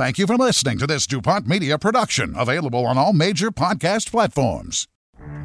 [0.00, 4.88] Thank you for listening to this DuPont Media production, available on all major podcast platforms.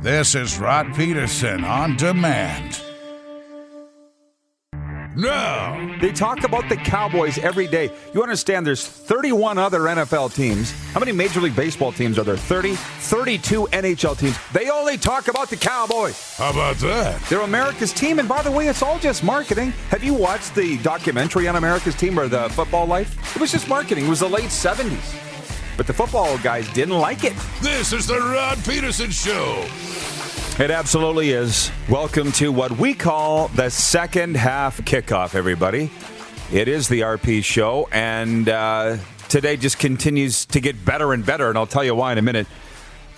[0.02, 2.85] This is Rod Pedersen on demand.
[5.16, 5.96] No.
[6.02, 7.92] They talk about the Cowboys every day.
[8.14, 10.72] You understand there's 31 other NFL teams.
[10.92, 12.38] How many Major League Baseball teams are there?
[12.38, 12.76] 30?
[12.76, 14.38] 32 NHL teams.
[14.52, 16.36] They only talk about the Cowboys.
[16.38, 17.22] How about that?
[17.30, 18.20] They're America's team.
[18.20, 19.72] And by the way, it's all just marketing.
[19.90, 23.36] Have you watched the documentary on America's team or the football life?
[23.36, 24.06] It was just marketing.
[24.06, 25.22] It was the late 70s.
[25.78, 27.34] But the football guys didn't like it.
[27.62, 29.66] This is the Rod Pedersen Show.
[30.58, 31.70] It absolutely is.
[31.90, 35.92] Welcome to what we call the second half kickoff, everybody.
[36.50, 38.96] It is the RP show, and uh,
[39.28, 42.22] today just continues to get better and better, and I'll tell you why in a
[42.22, 42.48] minute.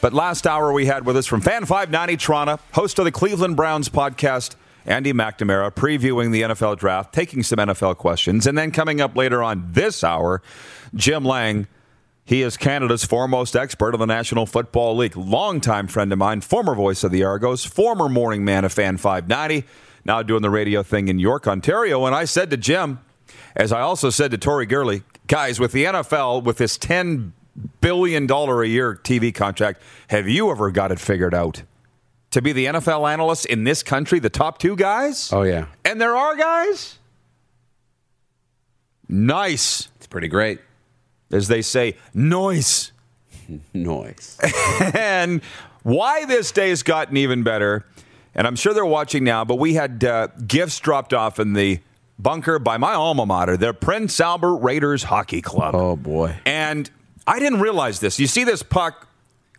[0.01, 3.55] But last hour we had with us from Fan 590 Toronto, host of the Cleveland
[3.55, 4.55] Browns podcast,
[4.87, 9.43] Andy McNamara, previewing the NFL draft, taking some NFL questions, and then coming up later
[9.43, 10.41] on this hour,
[10.95, 11.67] Jim Lang
[12.27, 15.15] he is Canada's foremost expert on the National Football League.
[15.15, 19.65] Longtime friend of mine, former voice of the Argos, former morning man of Fan 590,
[20.03, 22.05] now doing the radio thing in York, Ontario.
[22.05, 22.99] And I said to Jim,
[23.55, 27.31] as I also said to Tori Gurley, guys, with the NFL, with this $10
[27.79, 31.63] billion a year TV contract, have you ever got it figured out?
[32.31, 35.31] To be the NFL analyst in this country, the top two guys?
[35.31, 35.67] Oh, yeah.
[35.85, 36.99] And there are guys?
[39.07, 39.87] Nice.
[39.95, 40.59] It's pretty great.
[41.31, 42.91] As they say, noise.
[43.73, 44.37] Noise.
[44.93, 45.41] and
[45.83, 47.85] why this day has gotten even better,
[48.35, 51.79] and I'm sure they're watching now, but we had uh, gifts dropped off in the
[52.19, 55.75] bunker by my alma mater, the Prince Albert Raiders Hockey Club.
[55.75, 56.35] Oh, boy.
[56.45, 56.89] And
[57.25, 58.19] I didn't realize this.
[58.19, 59.07] You see this puck,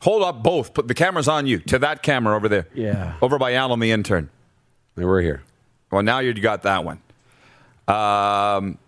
[0.01, 2.67] hold up both, put the cameras on you, to that camera over there.
[2.75, 3.17] Yeah.
[3.23, 4.31] Over by Alan, the intern.
[4.97, 5.43] They were here.
[5.91, 7.01] Well, now you got that one.
[7.87, 8.79] Um,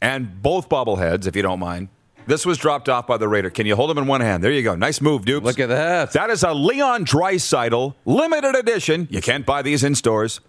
[0.00, 1.88] and both bobbleheads, if you don't mind.
[2.28, 3.48] This was dropped off by the Raider.
[3.48, 4.44] Can you hold him in one hand?
[4.44, 4.74] There you go.
[4.76, 5.46] Nice move, Dupes.
[5.46, 6.12] Look at that.
[6.12, 9.08] That is a Leon Draisaitl limited edition.
[9.10, 10.40] You can't buy these in stores.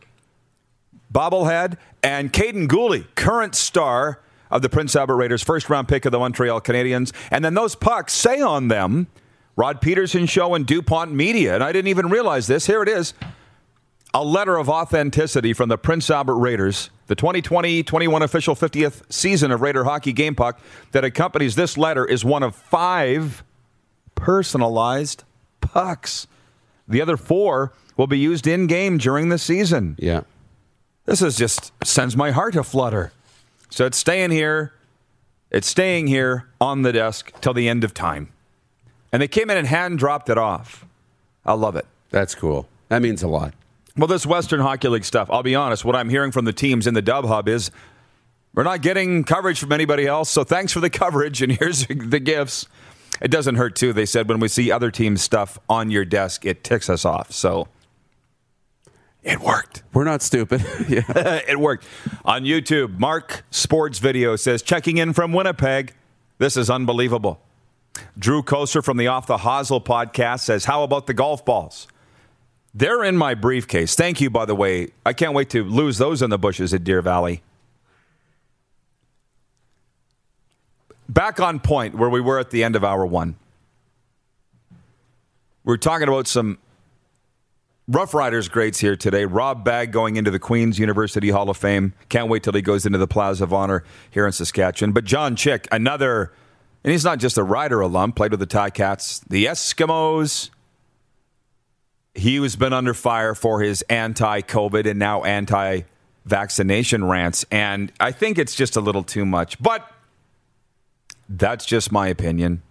[1.14, 4.20] Bobblehead and Kaiden Guhle, current star
[4.52, 7.14] of the Prince Albert Raiders, first round pick of the Montreal Canadiens.
[7.32, 9.08] And then those pucks say on them,
[9.56, 11.56] Rod Pedersen Show and DuPont Media.
[11.56, 12.68] And I didn't even realize this.
[12.68, 13.14] Here it is
[14.14, 19.52] a letter of authenticity from the Prince Albert Raiders, the 2020 21 official 50th season
[19.52, 20.60] of Raider hockey game puck
[20.92, 23.44] that accompanies this letter is one of five
[24.16, 25.24] personalized
[25.62, 26.28] pucks.
[26.88, 29.96] The other four will be used in game during the season.
[30.00, 30.22] Yeah.
[31.06, 33.12] This is just sends my heart a flutter.
[33.70, 34.74] So it's staying here.
[35.52, 38.32] It's staying here on the desk till the end of time.
[39.12, 40.86] And they came in and hand dropped it off.
[41.46, 41.88] I love it.
[42.12, 42.68] That's cool.
[42.90, 43.54] That means a lot.
[43.98, 46.88] Well, this Western Hockey League stuff, I'll be honest, what I'm hearing from the teams
[46.88, 47.72] in the Dub Hub is
[48.54, 52.20] we're not getting coverage from anybody else, so thanks for the coverage, and here's the
[52.20, 52.68] gifts.
[53.22, 53.92] It doesn't hurt, too.
[53.92, 57.32] They said when we see other teams' stuff on your desk, it ticks us off.
[57.32, 57.68] So
[59.24, 59.84] it worked.
[59.94, 60.62] We're not stupid.
[60.80, 61.86] it worked.
[62.24, 65.94] On YouTube, Mark Sports Video says, checking in from Winnipeg.
[66.38, 67.42] This is unbelievable.
[68.18, 71.88] Drew Koser from the Off the Hosel podcast says, How about the golf balls?
[72.74, 73.96] They're in my briefcase.
[73.96, 74.90] Thank you, by the way.
[75.06, 77.42] I can't wait to lose those in the bushes at Deer Valley.
[81.08, 83.36] Back on point where we were at the end of hour one.
[85.64, 86.60] We're talking about some
[87.88, 89.26] Rough Riders greats here today.
[89.26, 91.94] Rob Bagg going into the Queen's University Hall of Fame.
[92.08, 94.94] Can't wait till he goes into the Plaza of Honor here in Saskatchewan.
[94.94, 96.32] But John Chick, another,
[96.84, 100.52] and he's not just a Rider alum, played with the Ticats, the Eskimos,
[102.20, 105.82] he has been under fire for his anti COVID and now anti
[106.26, 107.46] vaccination rants.
[107.50, 109.62] And I think it's just a little too much.
[109.62, 109.90] But
[111.28, 112.62] That's just my opinion.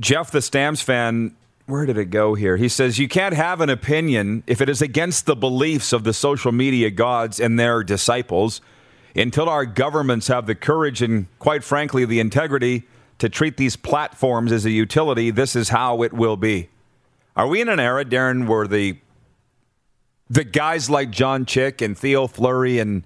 [0.00, 2.56] Jeff, the Stamps fan, where did it go here?
[2.56, 6.12] He says, You can't have an opinion if it is against the beliefs of the
[6.12, 8.60] social media gods and their disciples
[9.14, 12.84] until our governments have the courage and, quite frankly, the integrity
[13.18, 15.30] to treat these platforms as a utility.
[15.30, 16.68] This is how it will be.
[17.36, 18.98] Are we in an era, Darren, where the
[20.28, 23.04] the guys like John Chick and Theo Fleury and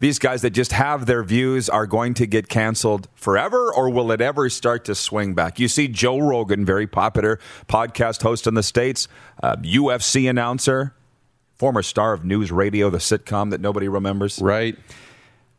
[0.00, 4.10] these guys that just have their views are going to get canceled forever, or will
[4.12, 5.58] it ever start to swing back?
[5.58, 7.38] You see Joe Rogan, very popular
[7.68, 9.08] podcast host in the States,
[9.42, 10.94] uh, UFC announcer,
[11.54, 14.40] former star of News Radio, the sitcom that nobody remembers.
[14.40, 14.76] Right.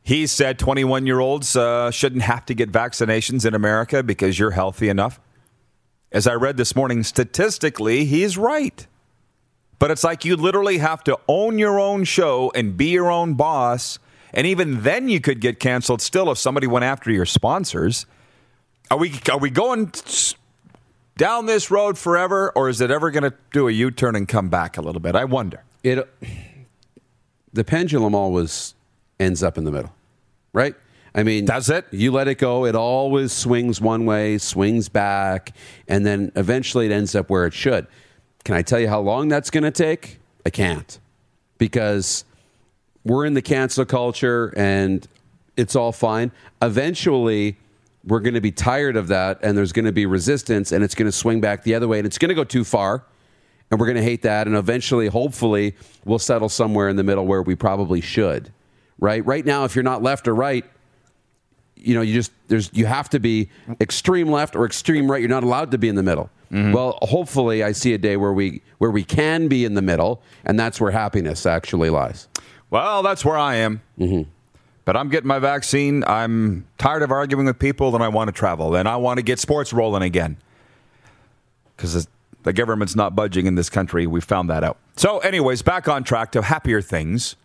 [0.04, 4.52] He said 21 year olds uh, shouldn't have to get vaccinations in America because you're
[4.52, 5.20] healthy enough.
[6.12, 8.88] As I read this morning, statistically, he's right.
[9.80, 13.34] But it's like you literally have to own your own show and be your own
[13.34, 14.00] boss
[14.36, 18.06] and even then, you could get canceled still if somebody went after your sponsors.
[18.92, 19.94] Are we are we going
[21.18, 24.28] down this road forever, or is it ever going to do a U turn and
[24.28, 25.16] come back a little bit?
[25.16, 25.64] I wonder.
[25.84, 26.08] It
[27.54, 28.76] the pendulum always
[29.22, 29.94] ends up in the middle,
[30.52, 30.76] right?
[31.16, 31.86] I mean, does it?
[31.92, 35.56] You let it go, it always swings one way, swings back,
[35.88, 37.88] and then eventually it ends up where it should.
[38.44, 40.20] Can I tell you how long that's going to take?
[40.46, 41.00] I can't.
[41.58, 42.26] Because
[43.06, 45.08] we're in the cancel culture and
[45.56, 46.34] it's all fine.
[46.62, 47.56] Eventually,
[48.04, 50.96] we're going to be tired of that and there's going to be resistance and it's
[50.96, 53.06] going to swing back the other way and it's going to go too far
[53.72, 57.26] and we're going to hate that and eventually hopefully we'll settle somewhere in the middle
[57.26, 58.52] where we probably should
[59.00, 60.66] right right now if you're not left or right
[61.86, 63.50] you know you just there's you have to be
[63.80, 66.72] extreme left or extreme right you're not allowed to be in the middle mm-hmm.
[66.72, 70.22] well hopefully i see a day where we where we can be in the middle
[70.44, 72.28] and that's where happiness actually lies
[72.70, 73.82] well, that's where I am.
[73.98, 74.30] Mm-hmm.
[74.84, 76.04] But I'm getting my vaccine.
[76.06, 79.24] I'm tired of arguing with people, and I want to travel, and I want to
[79.24, 80.38] get sports rolling again.
[81.76, 82.08] Because
[82.44, 84.06] the government's not budging in this country.
[84.08, 84.78] We found that out.
[84.96, 87.36] So, anyways, back on track to happier things.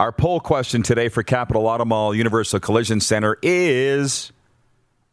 [0.00, 4.32] Our poll question today for Capital Automall Universal Collision Center is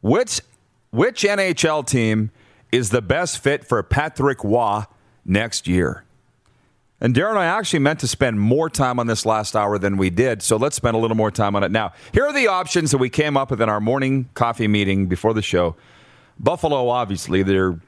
[0.02, 0.42] which
[0.90, 2.32] which NHL team
[2.72, 4.86] is the best fit for Patrick Roy
[5.24, 6.04] next year?
[7.00, 10.10] And Darren I actually meant to spend more time on this last hour than we
[10.10, 11.94] did, so let's spend a little more time on it now.
[12.12, 15.36] Here are the options that we came up with in our morning coffee meeting before
[15.36, 15.76] the show.
[16.40, 17.80] Buffalo, obviously, they're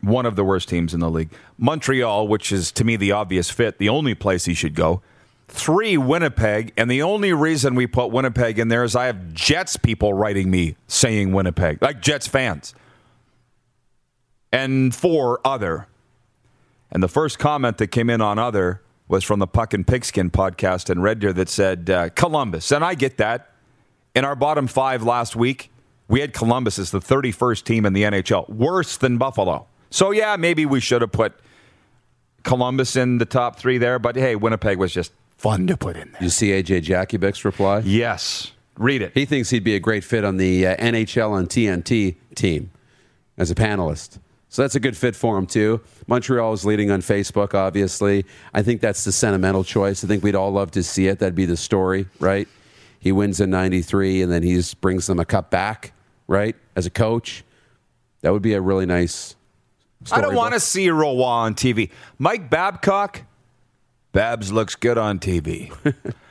[0.00, 1.32] one of the worst teams in the league.
[1.58, 5.02] Montreal, which is to me the obvious fit, the only place he should go.
[5.48, 9.76] Three, Winnipeg, and the only reason we put Winnipeg in there is I have Jets
[9.76, 12.74] people writing me saying Winnipeg, like Jets fans.
[14.52, 15.86] And four, other.
[16.90, 20.30] And the first comment that came in on other was from the Puck and Pigskin
[20.30, 22.72] podcast in Red Deer that said uh, Columbus.
[22.72, 23.52] And I get that.
[24.14, 25.70] In our bottom five last week,
[26.08, 29.66] we had Columbus as the 31st team in the NHL, worse than Buffalo.
[29.90, 31.34] So, yeah, maybe we should have put
[32.42, 36.12] Columbus in the top three there, but hey, Winnipeg was just fun to put in
[36.12, 36.22] there.
[36.22, 37.80] You see AJ Jakubik's reply?
[37.84, 38.52] Yes.
[38.76, 39.12] Read it.
[39.14, 42.70] He thinks he'd be a great fit on the uh, NHL and TNT team
[43.38, 44.18] as a panelist.
[44.48, 45.80] So that's a good fit for him, too.
[46.06, 48.24] Montreal is leading on Facebook, obviously.
[48.54, 50.04] I think that's the sentimental choice.
[50.04, 51.18] I think we'd all love to see it.
[51.18, 52.48] That'd be the story, right?
[53.00, 55.92] He wins in 93 and then he brings them a cup back,
[56.26, 56.56] right?
[56.74, 57.44] As a coach.
[58.22, 59.36] That would be a really nice
[60.12, 61.90] I don't want to see Roy on TV.
[62.18, 63.22] Mike Babcock,
[64.16, 65.70] Babs looks good on TV.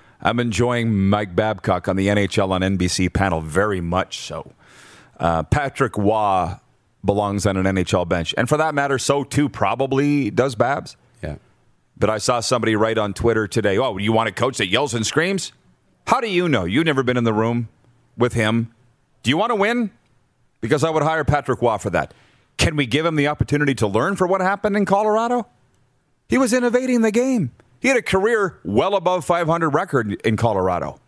[0.20, 4.54] I'm enjoying Mike Babcock on the NHL on NBC panel very much so.
[5.20, 6.56] Uh, Patrick Roy
[7.04, 8.34] belongs on an NHL bench.
[8.40, 10.98] And for that matter, so too probably does Babs.
[11.22, 11.36] Yeah.
[11.96, 14.96] But I saw somebody write on Twitter today, oh, you want a coach that yells
[14.96, 15.52] and screams?
[16.08, 16.66] How do you know?
[16.66, 17.70] You've never been in the room
[18.18, 18.74] with him.
[19.22, 19.92] Do you want to win?
[20.60, 22.16] Because I would hire Patrick Roy for that.
[22.58, 25.46] Can we give him the opportunity to learn for what happened in Colorado?
[26.28, 27.52] He was innovating the game.
[27.86, 31.00] He had a career well above 500 record in Colorado.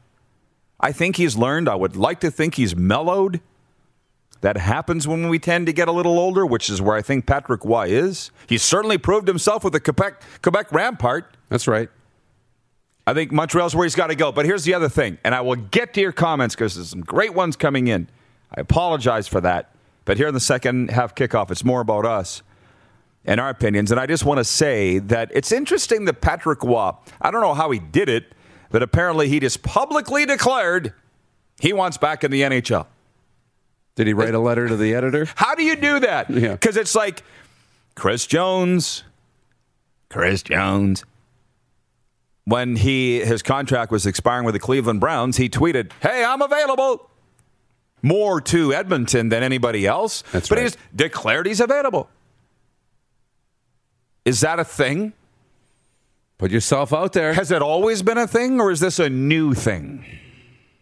[0.79, 1.67] I think he's learned.
[1.67, 3.41] I would like to think he's mellowed.
[4.41, 7.25] That happens when we tend to get a little older, which is where I think
[7.25, 8.29] Patrick Roy is.
[8.47, 11.25] He's certainly proved himself with the Quebec, Quebec Remparts.
[11.49, 11.89] That's right.
[13.07, 14.31] I think Montreal's where he's got to go.
[14.31, 17.01] But here's the other thing, and I will get to your comments because there's some
[17.01, 18.07] great ones coming in.
[18.55, 19.73] I apologize for that.
[20.05, 22.43] But here in the second half kickoff, it's more about us
[23.27, 23.91] and our opinions.
[23.91, 26.91] And I just want to say that it's interesting that Patrick Roy,
[27.21, 28.31] I don't know how he did it,
[28.71, 30.93] but apparently he just publicly declared
[31.59, 32.87] he wants back in the NHL.
[33.95, 35.27] Did he write a letter to the editor?
[35.35, 36.27] How do you do that?
[36.27, 36.81] Because yeah.
[36.81, 37.23] it's like
[37.95, 39.03] Chris Jones,
[40.09, 41.03] Chris Jones.
[42.45, 47.09] When he his contract was expiring with the Cleveland Browns, he tweeted, "Hey, I'm available."
[48.03, 50.23] more to Edmonton than anybody else.
[50.31, 50.63] That's but right.
[50.65, 52.09] he's declared he's available.
[54.27, 55.13] Is that a thing?
[56.37, 57.33] Put yourself out there.
[57.33, 60.03] Has it always been a thing, or is this a new thing?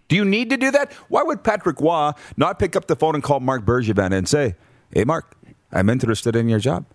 [0.08, 0.92] Do you need to do that?
[1.10, 4.56] Why would Patrick Roy not pick up the phone and call Marc Bergevin and say,
[4.92, 5.36] "Hey, Marc,
[5.72, 6.86] I'm interested in your job"?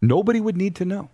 [0.00, 1.08] Nobody would need to know.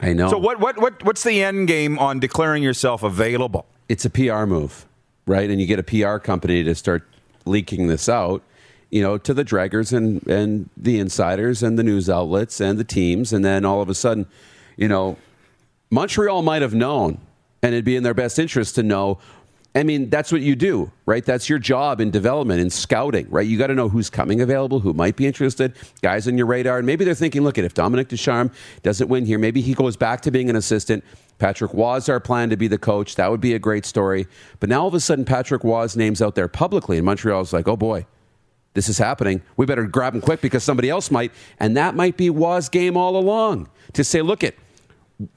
[0.00, 0.28] I know.
[0.28, 0.60] So what?
[0.60, 0.78] What?
[0.78, 1.02] What?
[1.04, 3.64] What's the end game on declaring yourself available?
[3.88, 4.84] it's a PR move,
[5.26, 5.48] right?
[5.48, 7.08] And you get a PR company to start
[7.46, 8.42] leaking this out,
[8.96, 12.84] you know, to the draggers and and the insiders and the news outlets and the
[12.84, 14.26] teams, and then all of a sudden,
[14.78, 15.18] you know,
[15.90, 17.18] Montreal might have known,
[17.62, 19.18] and it'd be in their best interest to know.
[19.74, 21.22] I mean, that's what you do, right?
[21.22, 23.46] That's your job in development, in scouting, right?
[23.46, 26.78] You got to know who's coming available, who might be interested, guys on your radar.
[26.78, 28.50] And maybe they're thinking, look, if Dominic Ducharme
[28.82, 31.04] doesn't win here, maybe he goes back to being an assistant.
[31.36, 33.16] Patrick Roy's our plan to be the coach.
[33.16, 34.26] That would be a great story.
[34.60, 37.68] But now all of a sudden, Patrick Roy's name's out there publicly, and Montreal's like,
[37.68, 38.06] oh boy,
[38.76, 39.42] this is happening.
[39.56, 41.32] We better grab him quick because somebody else might.
[41.58, 44.56] And that might be Roy's game all along to say, look, it,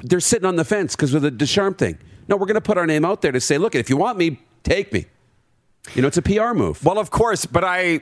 [0.04, 1.98] they're sitting on the fence because of the Deschamps thing.
[2.28, 4.18] No, we're going to put our name out there to say, look, if you want
[4.18, 5.06] me, take me.
[5.96, 6.84] You know, it's a PR move.
[6.86, 8.02] Well, of course, but I.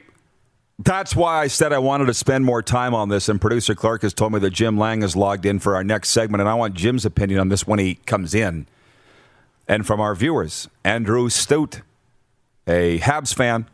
[0.79, 3.29] That's why I said I wanted to spend more time on this.
[3.29, 6.10] And producer Clark has told me that Jim Lang is logged in for our next
[6.10, 8.67] segment, and I want Jim's opinion on this when he comes in.
[9.67, 11.82] And from our viewers, Andrew Stout,
[12.67, 13.65] a Habs fan,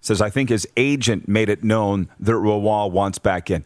[0.00, 3.64] says, I think his agent made it known that Roy wants back in.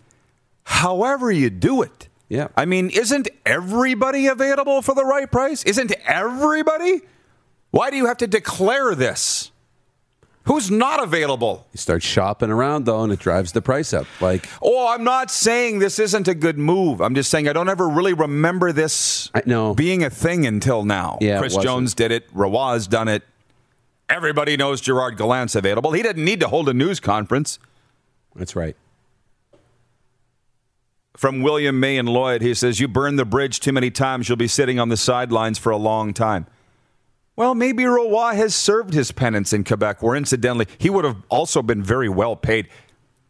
[0.65, 2.09] However, you do it.
[2.29, 2.49] Yeah.
[2.57, 5.63] I mean, isn't everybody available for the right price?
[5.65, 7.03] Isn't everybody?
[7.71, 9.51] Why do you have to declare this?
[10.45, 11.67] Who's not available?
[11.73, 14.07] You start shopping around, though, and it drives the price up.
[14.21, 17.01] Like, Oh, I'm not saying this isn't a good move.
[17.01, 19.73] I'm just saying I don't ever really remember this I- no.
[19.75, 21.19] being a thing until now.
[21.21, 21.57] Yeah, Chris.
[21.57, 22.33] Jones did it.
[22.35, 23.23] Rawaz done it.
[24.13, 25.93] Everybody knows Gerard Gallant's available.
[25.93, 27.59] He didn't need to hold a news conference.
[28.35, 28.77] that's right.
[31.17, 34.37] From William May and Lloyd, he says, You burn the bridge too many times, you'll
[34.37, 36.47] be sitting on the sidelines for a long time.
[37.37, 41.63] Well, maybe Roy has served his penance in Quebec, where incidentally, he would have also
[41.63, 42.69] been very well paid.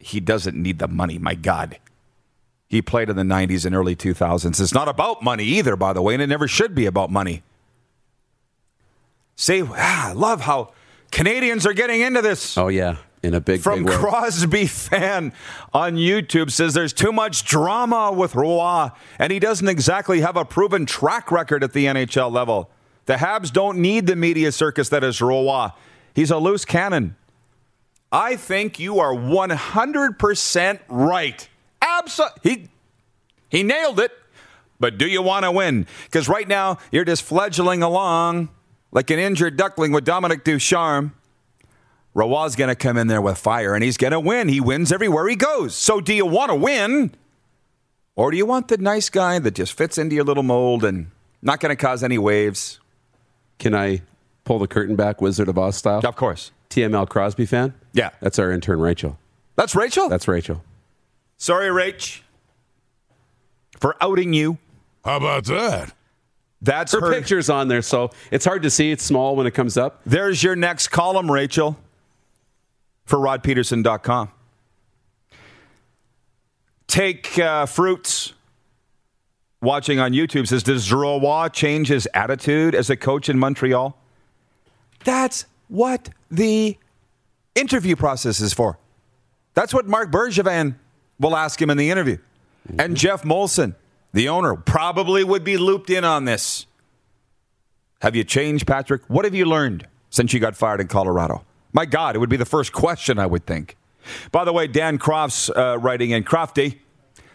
[0.00, 1.78] He doesn't need the money, my God.
[2.68, 4.60] He played in the 90s and early 2000s.
[4.60, 7.44] It's not about money either, by the way, and it never should be about money.
[9.36, 10.72] Say, ah, I love how
[11.10, 12.96] Canadians are getting into this Oh, yeah.
[13.22, 13.94] In a big, from big.
[13.94, 15.32] Crosby fan
[15.72, 20.44] on YouTube says there's too much drama with Roy, and he doesn't exactly have a
[20.44, 22.68] proven track record at the NHL level.
[23.06, 25.68] The Habs don't need the media circus that is Roy.
[26.14, 27.14] He's a loose cannon.
[28.10, 31.48] I think you are 100% right.
[31.80, 32.50] Absolutely.
[32.50, 32.68] He,
[33.48, 34.10] he nailed it.
[34.80, 35.86] But do you want to win?
[36.04, 38.48] Because right now, you're just fledgling along
[38.92, 41.14] like an injured duckling with Dominic Ducharme.
[42.14, 44.48] Rawal's going to come in there with fire and he's going to win.
[44.48, 45.74] He wins everywhere he goes.
[45.74, 47.14] So do you want to win?
[48.14, 51.10] Or do you want the nice guy that just fits into your little mold and
[51.40, 52.78] not going to cause any waves?
[53.58, 54.02] Can I
[54.44, 56.02] pull the curtain back, Wizard of Oz style?
[56.06, 56.52] Of course.
[56.68, 57.72] TML Crosby fan?
[57.94, 58.10] Yeah.
[58.20, 59.18] That's our intern, Rachel.
[59.56, 60.10] That's Rachel.
[60.10, 60.62] That's Rachel.
[61.38, 62.20] Sorry, Rach,
[63.80, 64.58] for outing you.
[65.04, 65.92] How about that?
[66.62, 67.12] That's Her, her.
[67.12, 68.92] picture's on there, so it's hard to see.
[68.92, 70.00] It's small when it comes up.
[70.06, 71.76] There's your next column, Rachel,
[73.04, 74.30] for rodpedersen.com.
[76.86, 78.34] Take uh, Fruits
[79.60, 83.96] watching on YouTube says, Does Roy change his attitude as a coach in Montreal?
[85.04, 86.76] That's what the
[87.54, 88.78] interview process is for.
[89.54, 90.76] That's what Marc Bergevin
[91.18, 92.18] will ask him in the interview.
[92.78, 93.74] And Geoff Molson,
[94.12, 96.66] the owner, probably would be looped in on this.
[98.00, 99.02] Have you changed, Patrick?
[99.08, 101.44] What have you learned since you got fired in Colorado?
[101.72, 103.76] My God, it would be the first question, I would think.
[104.30, 106.78] By the way, Dan Crofts uh, writing in Crofty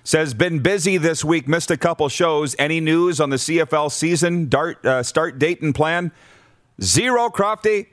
[0.04, 2.56] says, been busy this week, missed a couple shows.
[2.60, 6.12] Any news on the CFL season dart, uh, start date and plan?
[6.82, 7.88] Zero, Crofty.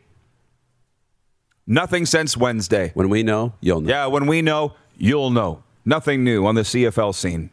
[1.66, 2.90] Nothing since Wednesday.
[2.94, 3.90] When we know, you'll know.
[3.90, 5.62] Yeah, when we know, you'll know.
[5.84, 7.50] Nothing new on the CFL scene.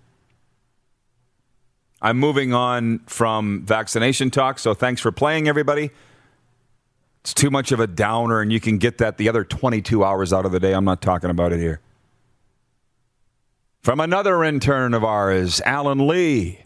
[2.01, 5.91] I'm moving on from vaccination talk, so thanks for playing, everybody.
[7.21, 10.33] It's too much of a downer, and you can get that the other 22 hours
[10.33, 10.73] out of the day.
[10.73, 11.79] I'm not talking about it here.
[13.81, 16.61] From another intern of ours, Alan Lee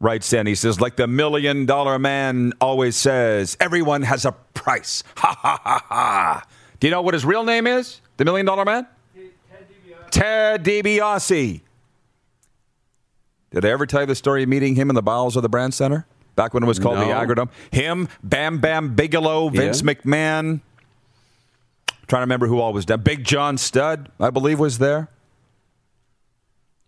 [0.00, 0.46] writes in.
[0.46, 5.02] He says, like the million dollar man always says, everyone has a price.
[5.16, 6.44] Ha ha ha ha.
[6.78, 8.00] Do you know what his real name is?
[8.18, 8.86] The million dollar man?
[10.10, 11.60] Ted DiBiase.
[13.50, 15.48] Did I ever tell you the story of meeting him in the bowels of the
[15.48, 16.06] Brandt Center?
[16.36, 17.48] Back when it was called the Agridome?
[17.72, 19.92] Him, Bam Bam Bigelow, Vince Yeah.
[19.94, 20.60] McMahon,
[22.06, 22.96] Trying to remember who all was there.
[22.96, 25.08] Big John Studd, I believe, was there.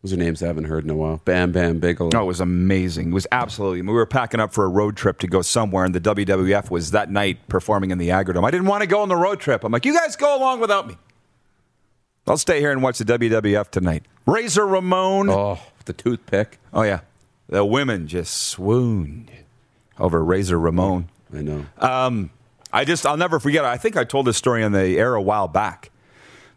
[0.03, 1.21] Those are names I haven't heard in a while.
[1.27, 2.09] Bam Bam Bigelow.
[2.15, 3.11] Oh, it was amazing.
[3.11, 3.83] It was absolutely.
[3.83, 6.93] We were packing up for a road trip to go somewhere, and the WWF was
[6.93, 8.47] that night performing in the Agridome.
[8.47, 9.63] I didn't want to go on the road trip.
[9.63, 10.97] I'm like, you guys go along without me.
[12.27, 14.05] I'll stay here and watch the WWF tonight.
[14.25, 15.29] Razor Ramon.
[15.29, 15.59] Oh,
[15.91, 16.59] the toothpick.
[16.73, 17.01] Oh yeah,
[17.49, 19.31] the women just swooned
[19.99, 21.09] over Razor Ramon.
[21.35, 21.67] I know.
[21.79, 22.31] Um,
[22.73, 23.65] I just I'll never forget.
[23.65, 25.91] I think I told this story on the air a while back.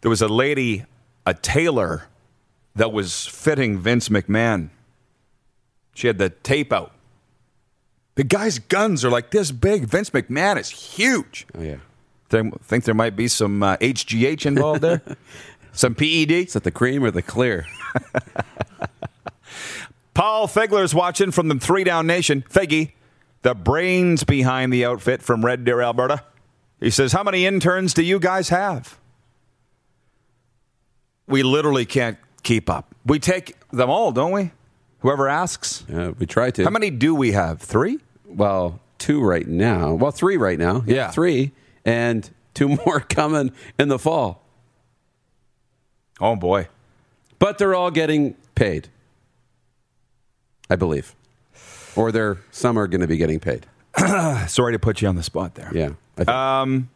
[0.02, 0.84] There was a lady,
[1.26, 2.08] a tailor,
[2.76, 4.70] that was fitting Vince McMahon.
[5.94, 6.92] She had the tape out.
[8.16, 9.84] The guy's guns are like this big.
[9.86, 11.46] Vince McMahon is huge.
[11.56, 11.76] oh yeah.
[12.28, 15.02] Think, think there might be some uh, HGH involved there?
[15.72, 16.30] some PED?
[16.30, 17.66] Is that the cream or the clear?
[20.14, 22.44] Paul Figler's watching from the Three Down Nation.
[22.48, 22.92] Figgy,
[23.42, 26.22] the brains behind the outfit from Red Deer, Alberta.
[26.80, 28.98] He says, How many interns do you guys have?
[31.26, 32.94] We literally can't keep up.
[33.06, 34.52] We take them all, don't we?
[35.00, 35.84] Whoever asks.
[35.88, 36.64] Yeah, we try to.
[36.64, 37.60] How many do we have?
[37.60, 37.98] Three?
[38.24, 39.94] Well, two right now.
[39.94, 40.82] Well, three right now.
[40.86, 41.10] Yeah.
[41.10, 41.52] three,
[41.84, 44.42] and two more coming in the fall.
[46.20, 46.68] Oh, boy.
[47.38, 48.88] But they're all getting paid,
[50.70, 51.14] I believe,
[51.96, 53.66] or they're some are going to be getting paid.
[54.48, 55.70] Sorry to put you on the spot there.
[55.72, 55.90] Yeah.
[56.16, 56.28] I think.
[56.28, 56.90] Um,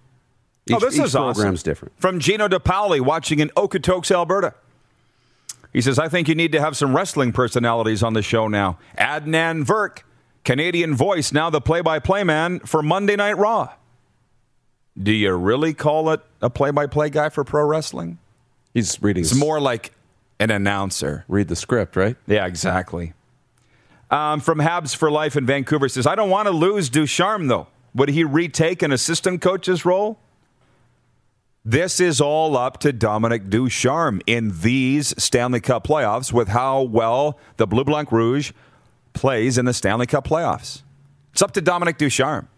[0.67, 1.35] each, oh, this each is awesome.
[1.35, 1.95] program's different.
[1.99, 4.55] From Gino DePauli watching in Okotoks, Alberta.
[5.73, 8.79] He says, I think you need to have some wrestling personalities on the show now.
[8.99, 10.03] Adnan Virk,
[10.45, 13.73] Canadian voice, now the play by play man for Monday Night Raw.
[15.01, 18.19] Do you really call it a play by play guy for pro wrestling?
[18.75, 19.23] He's reading.
[19.23, 19.93] It's more like
[20.41, 21.25] an announcer.
[21.29, 22.17] read the script, right?
[22.27, 23.13] Yeah, exactly.
[24.11, 27.67] Um, from Habs for Life in Vancouver says, I don't want to lose Ducharme, though.
[27.95, 30.19] Would he retake an assistant coach's role?
[31.65, 37.39] This is all up to Dominic Ducharme in these Stanley Cup playoffs with how well
[37.59, 38.53] the Blue Blanc Rouge
[39.13, 40.83] plays in the Stanley Cup playoffs.
[41.33, 42.49] It's up to Dominic Ducharme,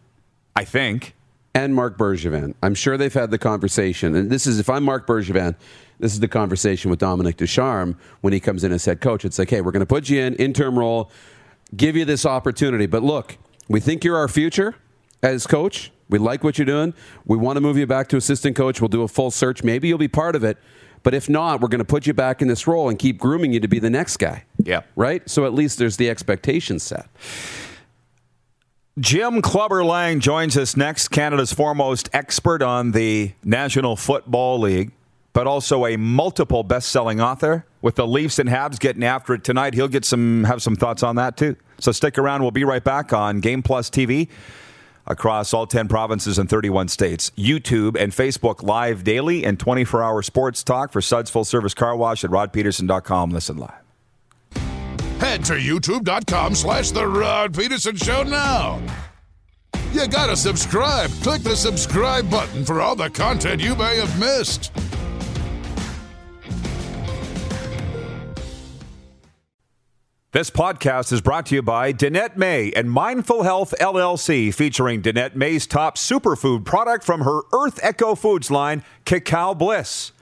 [0.55, 1.15] I think.
[1.55, 2.55] and Marc Bergevin.
[2.63, 4.15] I'm sure they've had the conversation.
[4.15, 5.57] And this is, if I'm Marc Bergevin,
[5.99, 9.25] this is the conversation with Dominic Ducharme when he comes in as head coach.
[9.25, 11.11] It's like, hey, we're going to put you in, interim role,
[11.77, 12.87] give you this opportunity.
[12.87, 14.75] But look, we think you're our future
[15.23, 15.93] as coach.
[16.09, 16.95] We like what you're doing.
[17.25, 18.81] We want to move you back to assistant coach.
[18.81, 19.63] We'll do a full search.
[19.63, 20.59] Maybe you'll be part of it.
[21.03, 23.53] But if not, we're going to put you back in this role and keep grooming
[23.53, 24.45] you to be the next guy.
[24.59, 24.83] Yeah.
[24.97, 25.29] Right?
[25.31, 27.09] So at least there's the expectation set.
[28.99, 34.91] Jim Clubber Lang joins us next, Canada's foremost expert on the National Football League,
[35.33, 37.65] but also a multiple best-selling author.
[37.83, 41.03] With the Leafs and Habs getting after it tonight, he'll get some have some thoughts
[41.03, 41.57] on that too.
[41.79, 42.43] So stick around.
[42.43, 44.29] We'll be right back on Game Plus TV
[45.07, 47.31] across all 10 provinces and 31 states.
[47.37, 52.23] YouTube and Facebook live daily and 24-hour sports talk for Suds Full Service Car Wash
[52.23, 53.31] at rodpedersen.com.
[53.31, 53.73] Listen live.
[55.19, 58.81] Head to youtube.com slash The Rod Pedersen Show now.
[59.93, 61.11] You gotta subscribe.
[61.23, 64.71] Click the subscribe button for all the content you may have missed.
[70.33, 75.35] This podcast is brought to you by Danette May and Mindful Health LLC, featuring Danette
[75.35, 80.13] May's top superfood product from her Earth Echo Foods line, Cacao Bliss.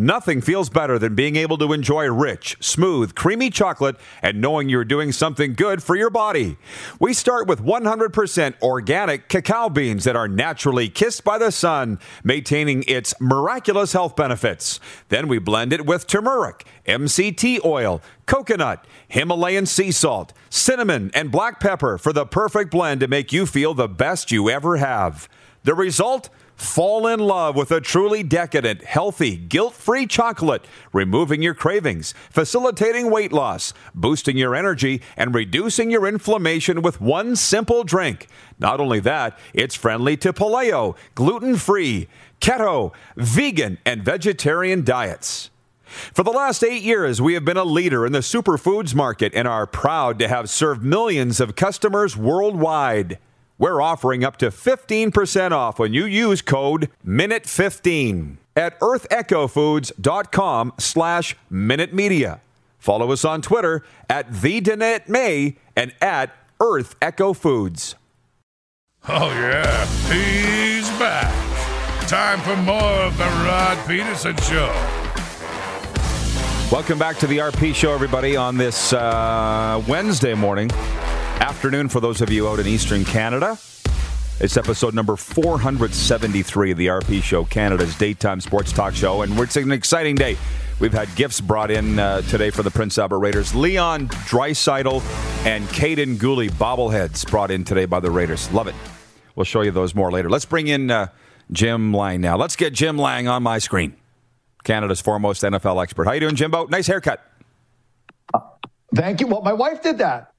[0.00, 4.84] Nothing feels better than being able to enjoy rich, smooth, creamy chocolate and knowing you're
[4.84, 6.56] doing something good for your body.
[7.00, 12.84] We start with 100% organic cacao beans that are naturally kissed by the sun, maintaining
[12.84, 14.78] its miraculous health benefits.
[15.08, 21.58] Then we blend it with turmeric, MCT oil, coconut, Himalayan sea salt, cinnamon, and black
[21.58, 25.28] pepper for the perfect blend to make you feel the best you ever have.
[25.64, 26.30] The result?
[26.58, 33.12] Fall in love with a truly decadent, healthy, guilt free chocolate, removing your cravings, facilitating
[33.12, 38.26] weight loss, boosting your energy, and reducing your inflammation with one simple drink.
[38.58, 42.08] Not only that, it's friendly to paleo, gluten free,
[42.40, 45.50] keto, vegan, and vegetarian diets.
[45.84, 49.46] For the last eight years, we have been a leader in the superfoods market and
[49.46, 53.20] are proud to have served millions of customers worldwide.
[53.58, 61.92] We're offering up to 15% off when you use code MINUTE15 at earthechofoods.com slash Minute
[61.92, 62.40] Media.
[62.78, 67.96] Follow us on Twitter at TheDanetteMay and at Earth Echo Foods.
[69.08, 71.32] Oh, yeah, he's back.
[72.08, 74.72] Time for more of The Rod Pedersen Show.
[76.70, 80.70] Welcome back to the RP Show, everybody, on this uh, Wednesday morning,
[81.40, 83.58] afternoon for those of you out in Eastern Canada.
[84.40, 89.56] It's episode number 473 of the RP Show, Canada's daytime sports talk show, and it's
[89.56, 90.36] an exciting day.
[90.78, 93.52] We've had gifts brought in uh, today for the Prince Albert Raiders.
[93.54, 95.02] Leon Draisaitl
[95.44, 98.50] and Kaiden Guhle bobbleheads brought in today by the Raiders.
[98.52, 98.76] Love it.
[99.34, 100.30] We'll show you those more later.
[100.30, 101.08] Let's bring in uh,
[101.50, 102.36] Jim Lang now.
[102.36, 103.96] Let's get Jim Lang on my screen.
[104.62, 106.06] Canada's foremost NFL expert.
[106.06, 106.66] How you doing, Jimbo?
[106.66, 107.24] Nice haircut.
[108.94, 109.26] Thank you.
[109.26, 110.32] Well, my wife did that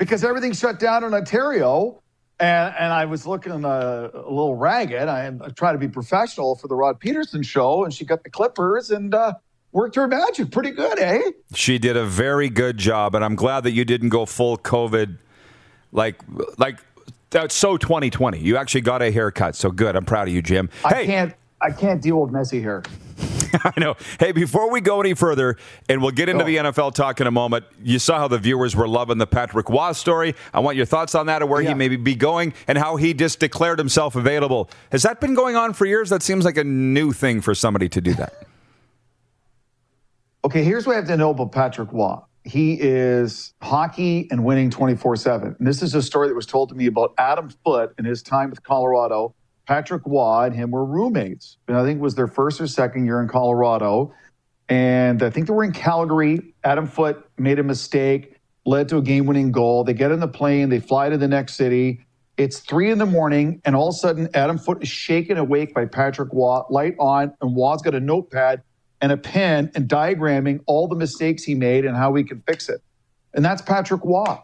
[0.00, 2.02] because everything shut down in Ontario.
[2.40, 5.08] And, and I was looking a, a little ragged.
[5.08, 8.30] I, I try to be professional for the Rod Pedersen show, and she got the
[8.30, 9.34] clippers, and uh,
[9.72, 11.20] worked her magic pretty good, eh?
[11.54, 15.18] She did a very good job, and I'm glad that you didn't go full COVID.
[15.92, 16.18] Like,
[16.56, 16.78] like
[17.28, 18.38] that's so 2020.
[18.38, 19.94] You actually got a haircut, so good.
[19.94, 20.70] I'm proud of you, Jim.
[20.82, 21.06] I hey.
[21.06, 22.82] can't, I can't deal with messy hair.
[23.64, 23.96] I know.
[24.18, 25.56] Hey, before we go any further,
[25.88, 26.46] and we'll get into oh.
[26.46, 29.68] the NFL talk in a moment, you saw how the viewers were loving the Patrick
[29.68, 30.34] Roy story.
[30.54, 31.70] I want your thoughts on that and where yeah.
[31.70, 34.70] he may be going and how he just declared himself available.
[34.92, 36.10] Has that been going on for years?
[36.10, 38.32] That seems like a new thing for somebody to do that.
[40.42, 42.16] Okay, here's what I have to know about Patrick Roy.
[42.44, 45.56] He is hockey and winning 24 7.
[45.60, 48.48] This is a story that was told to me about Adam Foote in his time
[48.48, 49.34] with Colorado.
[49.70, 51.56] Patrick Roy and him were roommates.
[51.68, 54.12] And I think it was their first or second year in Colorado.
[54.68, 56.54] And I think they were in Calgary.
[56.64, 58.34] Adam Foote made a mistake,
[58.66, 59.84] led to a game winning goal.
[59.84, 62.04] They get in the plane, they fly to the next city.
[62.36, 65.72] It's three in the morning, and all of a sudden, Adam Foote is shaken awake
[65.72, 68.62] by Patrick Roy, light on, and Roy's got a notepad
[69.00, 72.68] and a pen and diagramming all the mistakes he made and how we can fix
[72.68, 72.80] it.
[73.34, 74.36] And that's Patrick Roy.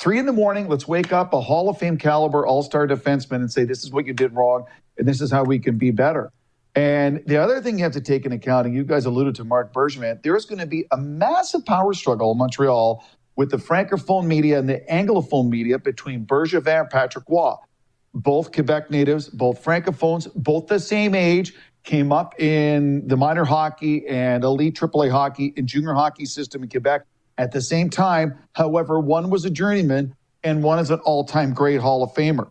[0.00, 3.36] Three in the morning, let's wake up a Hall of Fame caliber all star defenseman
[3.36, 4.64] and say, this is what you did wrong
[4.96, 6.32] and this is how we can be better.
[6.74, 9.44] And the other thing you have to take into account, and you guys alluded to
[9.44, 13.04] Marc Bergevin, there is going to be a massive power struggle in Montreal
[13.36, 17.56] with the francophone media and the anglophone media between Bergevin and Patrick Roy.
[18.14, 21.52] Both Quebec natives, both francophones, both the same age,
[21.84, 26.70] came up in the minor hockey and elite AAA hockey and junior hockey system in
[26.70, 27.02] Quebec
[27.40, 28.38] at the same time.
[28.52, 32.50] However, one was a journeyman and one is an all time great Hall of Famer.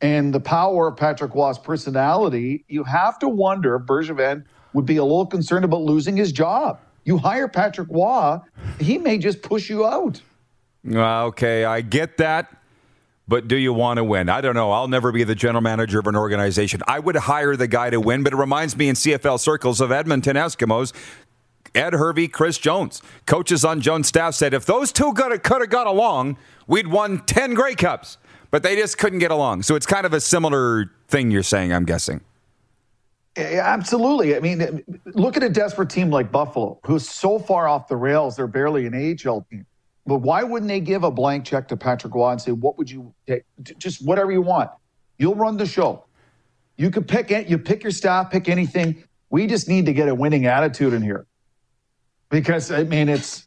[0.00, 4.98] And the power of Patrick Roy's personality, you have to wonder if Bergevin would be
[4.98, 6.78] a little concerned about losing his job.
[7.04, 8.38] You hire Patrick Roy,
[8.78, 10.22] he may just push you out.
[10.94, 12.60] Ah, okay, I get that
[13.30, 14.28] but do you want to win?
[14.28, 14.72] I don't know.
[14.72, 16.80] I'll never be the general manager of an organization.
[16.88, 19.92] I would hire the guy to win, but it reminds me in CFL circles of
[19.92, 20.92] Edmonton Eskimos.
[21.74, 23.00] Ed Hervey, Chris Jones.
[23.26, 27.54] Coaches on Jones' staff said if those two could have got along, we'd won 10
[27.54, 28.18] Grey Cups.
[28.50, 29.62] But they just couldn't get along.
[29.62, 32.20] So it's kind of a similar thing you're saying, I'm guessing.
[33.36, 34.34] Absolutely.
[34.34, 38.34] I mean, look at a desperate team like Buffalo, who's so far off the rails,
[38.34, 39.64] they're barely an AHL team.
[40.04, 42.90] But why wouldn't they give a blank check to Patrick Roy and say, what would
[42.90, 43.44] you take?
[43.78, 44.68] Just whatever you want.
[45.18, 46.06] You'll run the show.
[46.76, 49.04] You could pick it, you pick your staff, pick anything.
[49.28, 51.26] We just need to get a winning attitude in here.
[52.30, 53.46] Because I mean, it's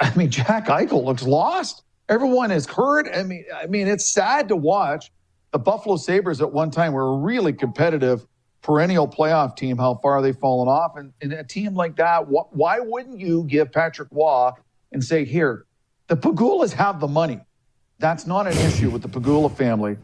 [0.00, 1.82] I mean, Jack Eichel looks lost.
[2.08, 3.08] Everyone is hurt.
[3.14, 5.10] I mean, I mean, it's sad to watch.
[5.52, 8.26] The Buffalo Sabres at one time were a really competitive
[8.62, 9.78] perennial playoff team.
[9.78, 10.96] How far they've fallen off.
[10.96, 14.50] And in a team like that, wh- why wouldn't you give Patrick Roy
[14.92, 15.64] and say, here,
[16.08, 17.40] the Pegulas have the money.
[17.98, 19.96] That's not an issue with the Pegula family.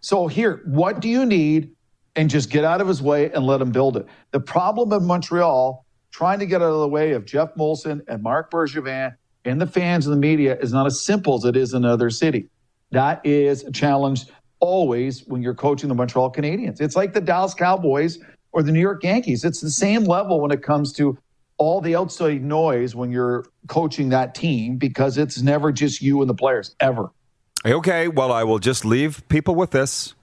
[0.00, 1.72] So here, what do you need?
[2.14, 4.06] And just get out of his way and let him build it.
[4.32, 8.22] The problem in Montreal, trying to get out of the way of Geoff Molson and
[8.22, 11.74] Marc Bergevin and the fans and the media is not as simple as it is
[11.74, 12.48] in another city.
[12.92, 14.26] That is a challenge
[14.60, 16.80] always when you're coaching the Montreal Canadiens.
[16.80, 18.18] It's like the Dallas Cowboys
[18.52, 19.44] or the New York Yankees.
[19.44, 21.18] It's the same level when it comes to
[21.56, 26.28] all the outside noise when you're coaching that team because it's never just you and
[26.28, 27.10] the players ever.
[27.64, 30.14] Okay, well, I will just leave people with this.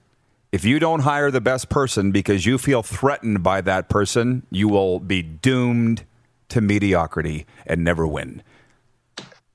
[0.52, 4.68] If you don't hire the best person because you feel threatened by that person, you
[4.68, 6.04] will be doomed
[6.48, 8.42] to mediocrity and never win.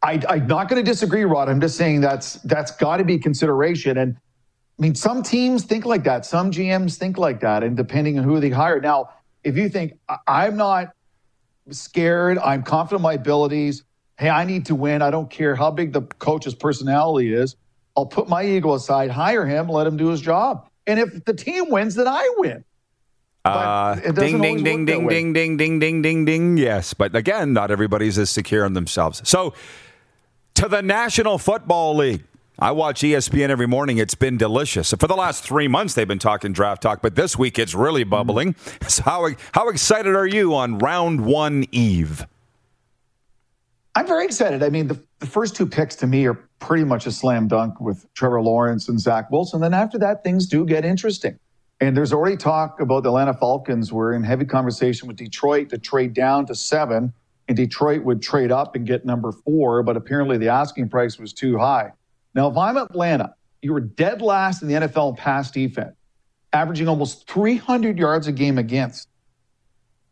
[0.01, 1.49] I, am not going to disagree, Rod.
[1.49, 3.97] I'm just saying that's that's got to be consideration.
[3.97, 6.25] And I mean, some teams think like that.
[6.25, 8.79] Some GMs think like that, and depending on who they hire.
[8.79, 9.10] Now,
[9.43, 10.93] if you think I'm not
[11.71, 12.38] scared.
[12.38, 13.84] I'm confident in my abilities.
[14.17, 15.01] Hey, I need to win.
[15.01, 17.55] I don't care how big the coach's personality is.
[17.97, 20.67] I'll put my ego aside, hire him, let him do his job.
[20.88, 22.63] And if the team wins, then I win.
[23.43, 26.58] Uh, ding, ding, ding, ding, ding, ding, ding, ding, ding, ding.
[26.58, 26.93] Yes.
[26.93, 29.21] But again, not everybody's as secure in themselves.
[29.28, 29.54] So,
[30.56, 32.24] to the National Football League.
[32.58, 33.98] I watch ESPN every morning.
[33.98, 34.93] It's been delicious.
[34.93, 38.06] For the last three months, they've been talking draft talk, but this week it's really
[38.06, 38.54] bubbling.
[38.54, 38.86] Mm-hmm.
[38.95, 42.26] So how how excited are you on round one eve?
[43.95, 44.63] I'm very excited.
[44.63, 47.79] I mean, the, the first two picks to me are pretty much a slam dunk
[47.79, 49.61] with Trevor Lawrence and Zach Wilson.
[49.61, 51.39] Then after that, things do get interesting.
[51.81, 53.91] And there's already talk about the Atlanta Falcons.
[53.91, 57.13] We're in heavy conversation with Detroit to trade down to seven,
[57.47, 61.33] and Detroit would trade up and get number four, but apparently the asking price was
[61.33, 61.91] too high.
[62.33, 65.95] Now, if I'm Atlanta, you were dead last in the NFL pass defense,
[66.53, 69.09] averaging almost 300 yards a game against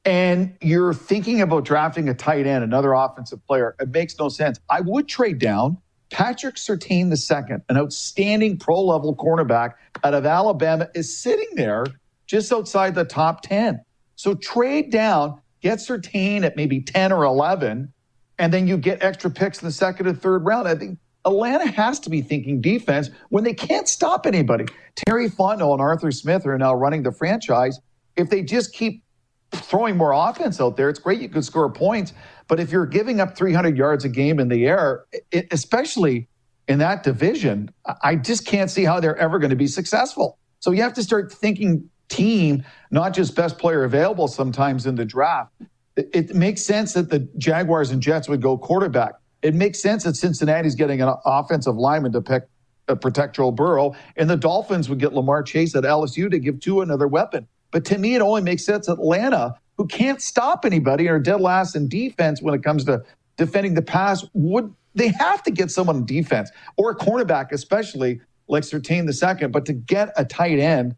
[0.06, 4.60] and you're thinking about drafting a tight end, another offensive player, it makes no sense.
[4.70, 5.78] I would trade down.
[6.14, 9.74] Patrick Surtain II, an outstanding pro level cornerback
[10.04, 11.86] out of Alabama, is sitting there
[12.28, 13.84] just outside the top 10.
[14.16, 17.92] So trade down, get Surtain at maybe 10 or 11,
[18.38, 20.68] and then you get extra picks in the second and third round.
[20.68, 24.66] I think Atlanta has to be thinking defense when they can't stop anybody.
[24.96, 27.80] Terry Fontenot and Arthur Smith are now running the franchise.
[28.16, 29.04] If they just keep
[29.52, 32.14] throwing more offense out there, it's great you could score points.
[32.48, 36.28] But if you're giving up 300 yards a game in the air, it, especially
[36.68, 40.38] in that division, I just can't see how they're ever going to be successful.
[40.60, 45.06] So you have to start thinking team, not just best player available sometimes in the
[45.06, 45.52] draft.
[45.96, 49.14] It, it makes sense that the Jaguars and Jets would go quarterback.
[49.42, 52.44] It makes sense that Cincinnati's getting an offensive lineman to pick,
[52.88, 56.84] uh, protect Burrow, and the Dolphins would get Ja'Marr Chase at LSU to give Tua
[56.84, 57.48] another weapon.
[57.72, 61.76] But to me, it only makes sense Atlanta, who can't stop anybody or dead last
[61.76, 63.04] in defense when it comes to
[63.38, 68.22] defending the pass, would they have to get someone in defense or a cornerback, especially
[68.48, 69.52] like Surtain the second.
[69.52, 70.96] But to get a tight end,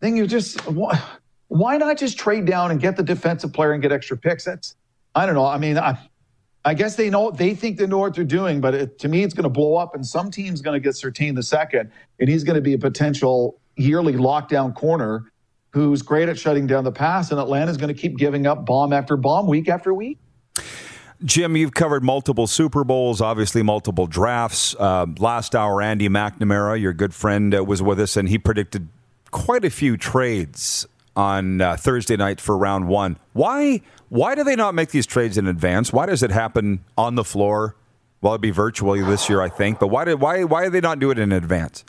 [0.00, 0.60] then you just
[1.48, 4.44] why not just trade down and get the defensive player and get extra picks?
[4.44, 4.76] That's
[5.14, 5.46] I don't know.
[5.46, 5.98] I mean, I,
[6.64, 9.22] I guess they know they think they know what they're doing, but it, to me,
[9.24, 12.28] it's going to blow up, and some team's going to get Surtain the second, and
[12.28, 15.29] he's going to be a potential yearly lockdown corner
[15.70, 18.92] who's great at shutting down the pass, and Atlanta's going to keep giving up bomb
[18.92, 20.18] after bomb week after week.
[21.24, 24.74] Jim, you've covered multiple Super Bowls, obviously multiple drafts.
[24.78, 28.88] Uh, last hour, Andy McNamara, your good friend, uh, was with us, and he predicted
[29.30, 33.18] quite a few trades on uh, Thursday night for round one.
[33.34, 33.82] Why?
[34.08, 35.92] Why do they not make these trades in advance?
[35.92, 37.76] Why does it happen on the floor?
[38.22, 39.78] Well, it'd be virtually this year, I think.
[39.78, 41.84] But why did why why do they not do it in advance?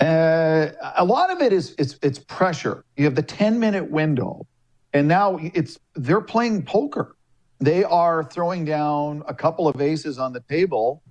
[0.00, 2.84] Uh, a lot of it is it's it's pressure.
[2.96, 4.46] You have the 10 minute window,
[4.92, 7.16] and now it's they're playing poker.
[7.60, 11.02] They are throwing down a couple of aces on the table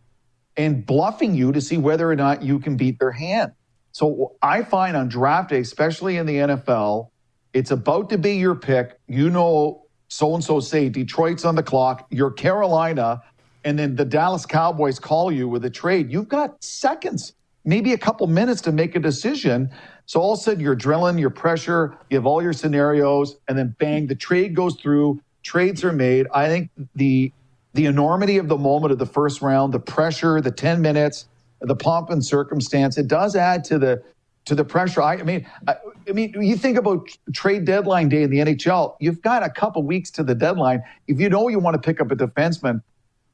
[0.58, 3.54] and bluffing you to see whether or not you can beat their hand.
[3.94, 7.10] So I find on draft day, especially in the NFL,
[7.54, 8.98] it's about to be your pick.
[9.08, 12.08] You know, so and so say Detroit's on the clock.
[12.10, 13.22] You're Carolina,
[13.64, 16.12] and then the Dallas Cowboys call you with a trade.
[16.12, 19.70] You've got seconds maybe a couple minutes to make a decision.
[20.06, 23.58] So all of a sudden, you're drilling, your pressure, you have all your scenarios, and
[23.58, 25.22] then bang, the trade goes through.
[25.44, 26.28] Trades are made.
[26.34, 27.32] I think the
[27.74, 31.26] the enormity of the moment of the first round, the pressure, the ten minutes,
[31.62, 34.04] the pomp and circumstance, it does add to the
[34.46, 35.02] to the pressure.
[35.02, 35.76] I, I mean, I,
[36.10, 38.96] I, mean, you think about trade deadline day in the NHL.
[39.00, 40.82] You've got a couple weeks to the deadline.
[41.08, 42.82] If you know you want to pick up a defenseman,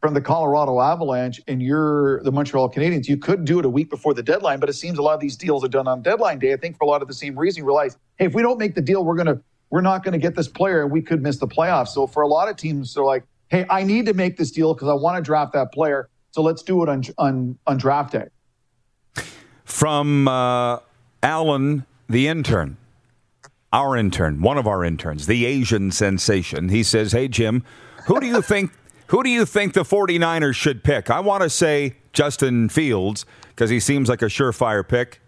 [0.01, 3.89] from the Colorado Avalanche and you're the Montreal Canadiens, you could do it a week
[3.89, 6.39] before the deadline, but it seems a lot of these deals are done on deadline
[6.39, 6.53] day.
[6.53, 8.59] I think for a lot of the same reason, you realize, hey, if we don't
[8.59, 11.37] make the deal, we're gonna we're not gonna get this player and we could miss
[11.37, 11.89] the playoffs.
[11.89, 14.73] So for a lot of teams, they're like, hey, I need to make this deal
[14.73, 16.09] because I want to draft that player.
[16.31, 18.27] So let's do it on on, on draft day.
[19.65, 20.79] From uh,
[21.23, 22.77] Alan, the intern,
[23.73, 27.63] our intern, one of our interns, the Asian sensation, he says, Hey, Jim,
[28.05, 28.71] who do you think
[29.07, 31.09] who do you think the 49ers should pick?
[31.09, 35.21] I want to say Justin Fields because he seems like a surefire pick.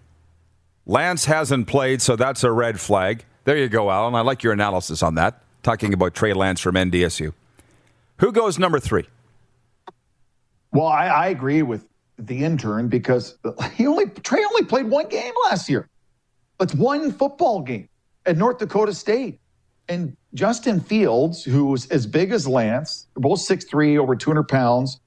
[0.86, 3.26] Lance hasn't played, so that's a red flag.
[3.46, 4.16] There you go, Alan.
[4.16, 7.34] I like your analysis on that, talking about Trey Lance from NDSU.
[8.18, 9.06] Who goes number three?
[10.72, 11.88] Well, I, I agree with
[12.18, 13.38] the intern because
[13.76, 15.88] he only Trey only played one game last year.
[16.60, 17.88] It's one football game
[18.26, 19.40] at North Dakota State.
[19.90, 25.02] And Justin Fields, who's as big as Lance, both 6'3, over 200 pounds,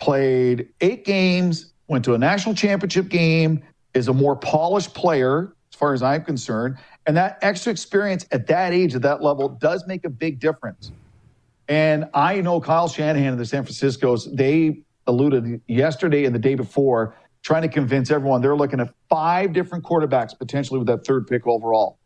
[0.00, 5.78] played eight games, went to a national championship game, is a more polished player, as
[5.78, 6.78] far as I'm concerned.
[7.06, 10.90] And that extra experience at that age, at that level, does make a big difference.
[11.68, 16.54] And I know Kyle Shanahan and the San Francisco's, they alluded yesterday and the day
[16.54, 21.26] before, trying to convince everyone they're looking at five different quarterbacks potentially with that third
[21.26, 21.98] pick overall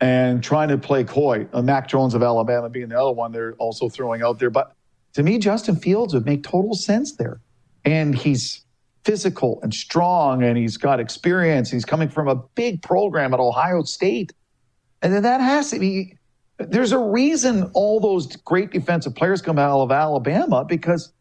[0.00, 1.46] and trying to play coy.
[1.52, 4.50] Uh, Mac Jones of Alabama being the other one they're also throwing out there.
[4.50, 4.72] But
[5.14, 7.40] to me, Justin Fields would make total sense there.
[7.84, 8.64] And he's
[9.04, 11.70] physical and strong and he's got experience.
[11.70, 14.32] He's coming from a big program at Ohio State.
[15.02, 16.16] And then that has to be
[16.58, 21.12] There's a reason all those great defensive players come out of Alabama because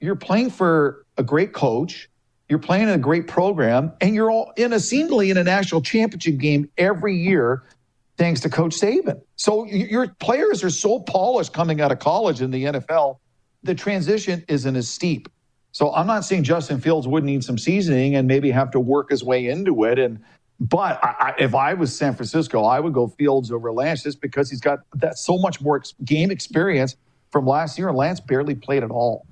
[0.00, 2.08] you're playing for a great coach,
[2.48, 5.80] you're playing in a great program, and you're all in a seemingly in a national
[5.80, 7.62] championship game every year,
[8.16, 9.20] thanks to Coach Saban.
[9.36, 13.18] So your players are so polished coming out of college in the NFL,
[13.62, 15.28] the transition isn't as steep.
[15.72, 19.10] So I'm not saying Justin Fields would need some seasoning and maybe have to work
[19.10, 19.98] his way into it.
[19.98, 20.22] And
[20.60, 24.50] but I, if I was San Francisco, I would go Fields over Lance just because
[24.50, 26.94] he's got that so much more ex- game experience
[27.30, 29.26] from last year, and Lance barely played at all.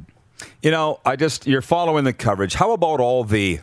[0.62, 2.54] You know, I just you're following the coverage.
[2.54, 3.60] How about all the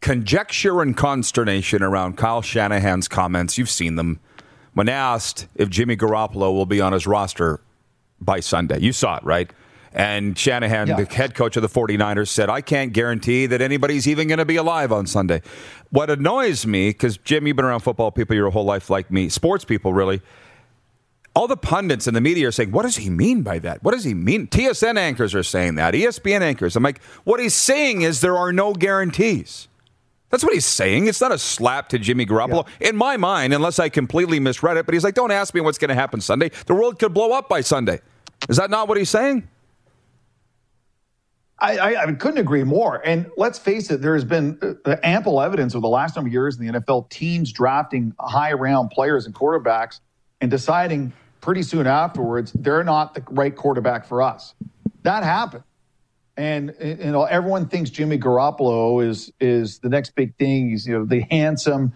[0.00, 3.58] conjecture and consternation around Kyle Shanahan's comments?
[3.58, 4.20] You've seen them
[4.74, 7.60] when asked if Jimmy Garoppolo will be on his roster
[8.20, 8.80] by Sunday.
[8.80, 9.50] You saw it, right?
[9.92, 10.96] And Shanahan, yeah.
[10.96, 14.44] the head coach of the 49ers, said, I can't guarantee that anybody's even going to
[14.44, 15.40] be alive on Sunday.
[15.88, 19.30] What annoys me, because Jim, you've been around football people your whole life like me,
[19.30, 20.20] sports people really,
[21.34, 23.82] all the pundits and the media are saying, what does he mean by that?
[23.82, 24.48] What does he mean?
[24.48, 26.76] TSN anchors are saying that, ESPN anchors.
[26.76, 29.68] I'm like, what he's saying is there are no guarantees.
[30.30, 31.06] That's what he's saying.
[31.06, 32.66] It's not a slap to Jimmy Garoppolo.
[32.80, 32.88] Yeah.
[32.88, 35.78] In my mind, unless I completely misread it, but he's like, don't ask me what's
[35.78, 36.50] going to happen Sunday.
[36.66, 38.00] The world could blow up by Sunday.
[38.48, 39.48] Is that not what he's saying?
[41.58, 43.00] I, I, I, couldn't agree more.
[43.06, 46.32] And let's face it, there has been uh, ample evidence over the last number of
[46.32, 50.00] years in the NFL teams drafting high round players and quarterbacks
[50.42, 54.54] and deciding pretty soon afterwards they're not the right quarterback for us.
[55.02, 55.62] That happened.
[56.36, 60.70] And you know, everyone thinks Jimmy Garoppolo is is the next big thing.
[60.70, 61.92] He's you know the handsome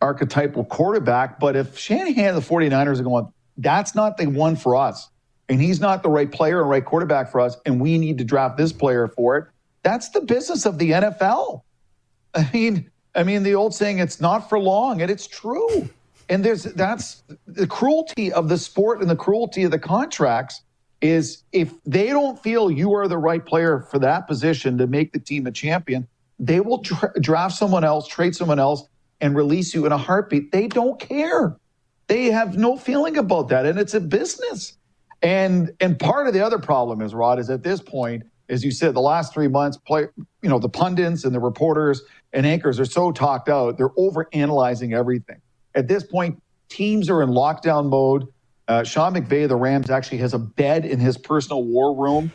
[0.00, 1.38] archetypal quarterback.
[1.38, 5.10] But if Shanahan and the 49ers are going, that's not the one for us
[5.48, 8.24] and he's not the right player and right quarterback for us, and we need to
[8.24, 9.44] draft this player for it.
[9.82, 11.62] That's the business of the NFL.
[12.34, 15.88] I mean, I mean the old saying, "It's not for long," and it's true.
[16.28, 20.62] And there's that's the cruelty of the sport and the cruelty of the contracts
[21.04, 25.12] is if they don't feel you are the right player for that position to make
[25.12, 28.88] the team a champion, they will tra- draft someone else, trade someone else,
[29.20, 30.50] and release you in a heartbeat.
[30.50, 31.58] They don't care.
[32.06, 34.78] They have no feeling about that, and it's a business.
[35.20, 38.70] And and part of the other problem is Rod is at this point, as you
[38.70, 40.06] said, the last three months, play
[40.40, 42.00] you know the pundits and the reporters
[42.32, 45.40] and anchors are so talked out, they're over analyzing everything.
[45.74, 48.26] At this point, teams are in lockdown mode.
[48.66, 52.32] Uh, Sean McVay of the Rams actually has a bed in his personal war room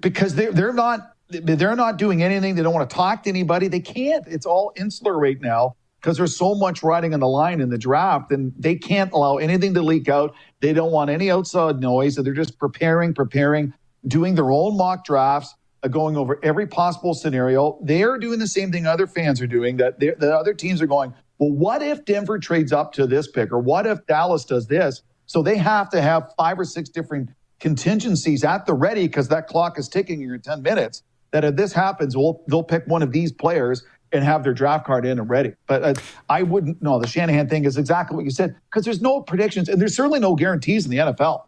[0.00, 2.54] because they're they're not they're not doing anything.
[2.54, 3.68] They don't want to talk to anybody.
[3.68, 4.26] They can't.
[4.26, 7.78] It's all insular right now because there's so much riding on the line in the
[7.78, 10.34] draft, and they can't allow anything to leak out.
[10.60, 13.72] They don't want any outside noise, so they're just preparing, preparing,
[14.06, 17.78] doing their own mock drafts, uh, going over every possible scenario.
[17.82, 19.78] They're doing the same thing other fans are doing.
[19.78, 21.14] That the other teams are going.
[21.38, 25.02] Well, what if Denver trades up to this pick, or what if Dallas does this?
[25.26, 29.46] So they have to have five or six different contingencies at the ready because that
[29.46, 31.02] clock is ticking in your 10 minutes.
[31.30, 34.86] That if this happens, we'll, they'll pick one of these players and have their draft
[34.86, 35.54] card in and ready.
[35.66, 35.94] But uh,
[36.28, 36.80] I wouldn't.
[36.80, 39.96] No, the Shanahan thing is exactly what you said because there's no predictions and there's
[39.96, 41.44] certainly no guarantees in the NFL.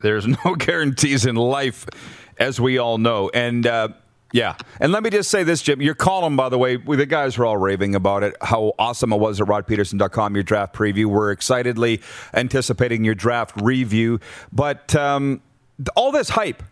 [0.00, 1.86] There's no guarantees in life,
[2.38, 3.66] as we all know, and.
[3.66, 3.88] Uh,
[4.34, 4.56] yeah.
[4.80, 5.80] And let me just say this, Jim.
[5.80, 9.18] Your column, by the way, the guys were all raving about it, how awesome it
[9.18, 11.06] was at rodpedersen.com, your draft preview.
[11.06, 12.02] We're excitedly
[12.34, 14.18] anticipating your draft review.
[14.50, 15.40] But um,
[15.94, 16.64] all this hype,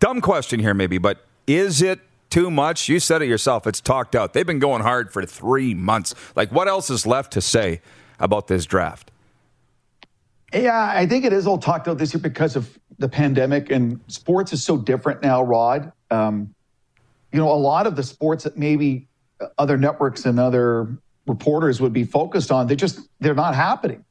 [0.00, 2.88] dumb question here, maybe, but is it too much.
[2.88, 3.64] You said it yourself.
[3.64, 4.32] It's talked out.
[4.32, 6.16] They've been going hard for three months.
[6.34, 7.80] Like, what else is left to say
[8.18, 9.12] about this draft?
[10.52, 14.00] Yeah, I think it is all talked out this year because of the pandemic and
[14.08, 15.92] sports is so different now, Rod.
[16.10, 16.54] Um,
[17.32, 19.08] you know, a lot of the sports that maybe
[19.58, 24.04] other networks and other reporters would be focused on, they just they're not happening.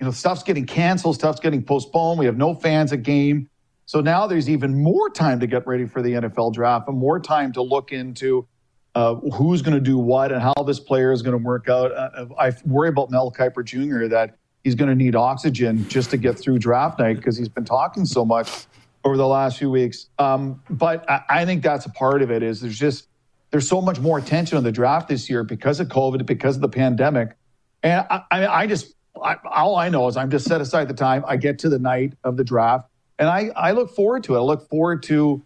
[0.00, 2.18] You know, stuff's getting canceled, stuff's getting postponed.
[2.18, 3.48] We have no fans at game.
[3.84, 7.20] So now there's even more time to get ready for the NFL draft and more
[7.20, 8.46] time to look into
[8.94, 11.92] uh, who's going to do what and how this player is going to work out.
[11.92, 14.06] Uh, I worry about Mel Kiper Jr.
[14.08, 17.64] that he's going to need oxygen just to get through draft night because he's been
[17.64, 18.66] talking so much
[19.04, 20.06] over the last few weeks.
[20.18, 22.42] Um, but I, I, think that's a part of it.
[22.42, 23.08] Is there's just
[23.50, 26.62] there's so much more attention on the draft this year because of COVID, because of
[26.62, 27.36] the pandemic,
[27.82, 30.94] and I, I, I just I, all I know is I'm just set aside the
[30.94, 31.24] time.
[31.26, 32.88] I get to the night of the draft
[33.22, 34.38] and I, I look forward to it.
[34.38, 35.42] I look forward to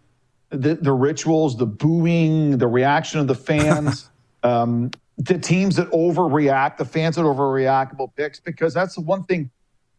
[0.49, 4.09] the, the rituals, the booing, the reaction of the fans,
[4.43, 9.23] um, the teams that overreact, the fans that overreact about picks, because that's the one
[9.23, 9.49] thing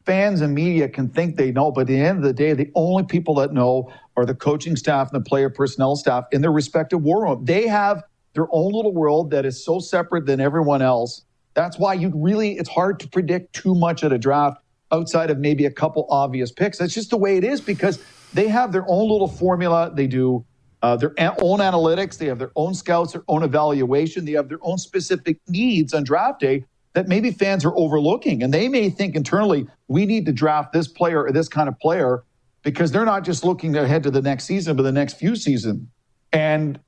[0.07, 1.71] fans and media can think they know.
[1.71, 4.77] But at the end of the day, the only people that know are the coaching
[4.77, 7.45] staff and the player personnel staff in their respective war room.
[7.45, 8.03] They have
[8.33, 11.25] their own little world that is so separate than everyone else.
[11.55, 14.63] That's why you really, it's hard to predict too much at a draft
[14.93, 16.79] outside of maybe a couple obvious picks.
[16.79, 18.03] That's just the way it is because
[18.33, 19.91] they have their own little formula.
[19.93, 20.47] They do
[20.83, 22.19] uh, their own analytics.
[22.19, 24.25] They have their own scouts, their own evaluation.
[24.25, 26.65] They have their own specific needs on draft day
[26.95, 28.43] that maybe fans are overlooking.
[28.43, 31.79] And they may think internally, we need to draft this player or this kind of
[31.79, 32.25] player
[32.63, 35.87] because they're not just looking ahead to the next season, but the next few seasons.
[36.33, 36.79] And,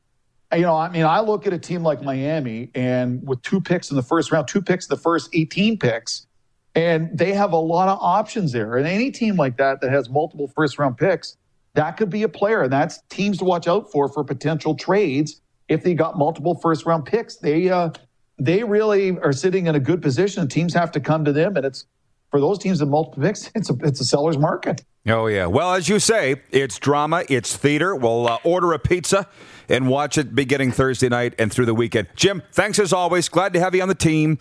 [0.53, 3.91] you know, I mean, I look at a team like Miami and with two picks
[3.91, 6.27] in the first round, two picks in the first 18 picks,
[6.75, 8.77] and they have a lot of options there.
[8.77, 11.37] And any team like that that has multiple first round picks,
[11.75, 12.63] that could be a player.
[12.63, 16.87] And that's teams to watch out for for potential trades if they got multiple first
[16.87, 17.37] round picks.
[17.37, 17.91] They, uh,
[18.39, 20.47] they really are sitting in a good position.
[20.49, 21.87] Teams have to come to them, and it's
[22.31, 23.51] for those teams with multiple picks.
[23.55, 24.85] It's a it's a seller's market.
[25.07, 25.47] Oh yeah.
[25.47, 27.95] Well, as you say, it's drama, it's theater.
[27.95, 29.29] We'll uh, order a pizza
[29.69, 32.09] and watch it beginning Thursday night and through the weekend.
[32.17, 33.29] Jim, thanks as always.
[33.29, 34.39] Glad to have you on the team.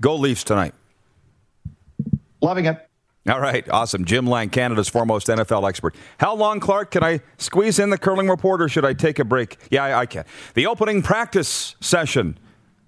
[0.00, 0.74] Go Leafs tonight.
[2.40, 2.88] Loving it.
[3.26, 4.04] All right, awesome.
[4.04, 5.94] Jim Lang, Canada's foremost NFL expert.
[6.18, 6.90] How long, Clark?
[6.90, 9.56] Can I squeeze in the curling report or should I take a break?
[9.70, 10.26] Yeah, I, I can.
[10.52, 12.38] The opening practice session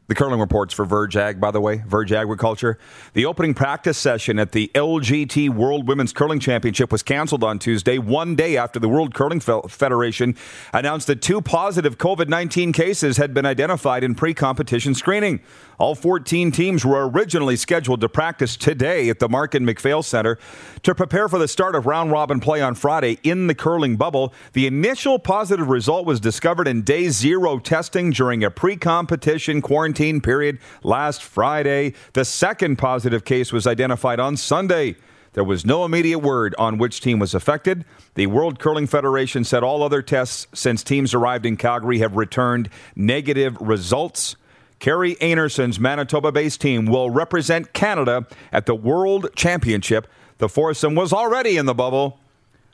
[0.09, 2.79] the curling reports for Verge Ag, by the way, Verge Agriculture.
[3.15, 7.99] The opening practice session at the LGT World Women's Curling Championship was canceled on Tuesday,
[7.99, 10.37] one day after the World Curling Federation
[10.73, 15.41] announced that two positive COVID 19 cases had been identified in pre competition screening.
[15.79, 20.39] All 14 teams were originally scheduled to practice today at the Markin MacPhail Center
[20.83, 24.33] to prepare for the start of round robin play on Friday in the curling bubble.
[24.55, 29.96] The initial positive result was discovered in day zero testing during a pre competition quarantine
[30.21, 31.95] period last Friday.
[32.13, 34.97] The second positive case was identified on Sunday.
[35.33, 37.85] There was no immediate word on which team was affected.
[38.15, 42.71] The World Curling Federation said all other tests since teams arrived in Calgary have returned
[42.95, 44.37] negative results.
[44.79, 50.07] Kerry Einarson's Manitoba based team will represent Canada at the World Championship.
[50.39, 52.19] The foursome was already in the bubble,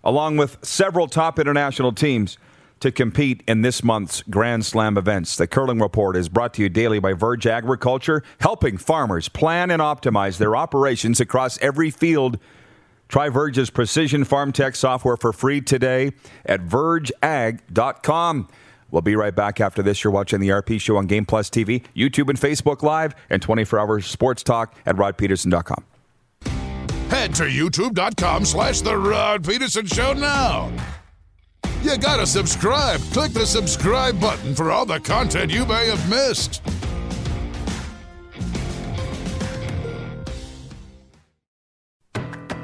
[0.04, 2.38] along with several top international teams
[2.82, 5.36] to compete in this month's Grand Slam events.
[5.36, 9.80] The Curling Report is brought to you daily by Verge Agriculture, helping farmers plan and
[9.80, 12.38] optimize their operations across every field.
[13.08, 16.12] Try Verge's precision farm tech software for free today
[16.46, 18.48] at vergeag.com.
[18.90, 20.04] We'll be right back after this.
[20.04, 23.78] You're watching the RP Show on Game Plus TV, YouTube and Facebook Live, and 24
[23.78, 25.84] hour sports talk at rodpedersen.com.
[27.08, 30.72] Head to youtube.com slash The Rod Pedersen Show now.
[31.82, 33.00] You gotta subscribe.
[33.12, 36.62] Click the subscribe button for all the content you may have missed.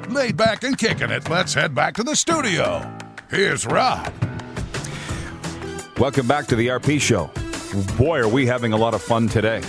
[0.09, 2.97] Laid back and kicking it, let's head back to the studio.
[3.29, 4.13] Here's Rod.
[5.99, 7.31] Welcome back to the RP Show.
[7.97, 9.63] Boy, are we having a lot of fun today.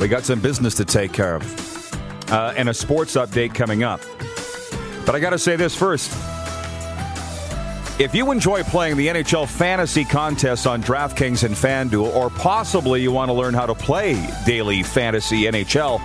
[0.00, 4.00] We got some business to take care of uh, and a sports update coming up.
[5.04, 6.33] But I got to say this first.
[7.96, 13.12] If you enjoy playing the NHL fantasy contests on DraftKings and FanDuel, or possibly you
[13.12, 14.14] want to learn how to play
[14.44, 16.00] daily fantasy NHL,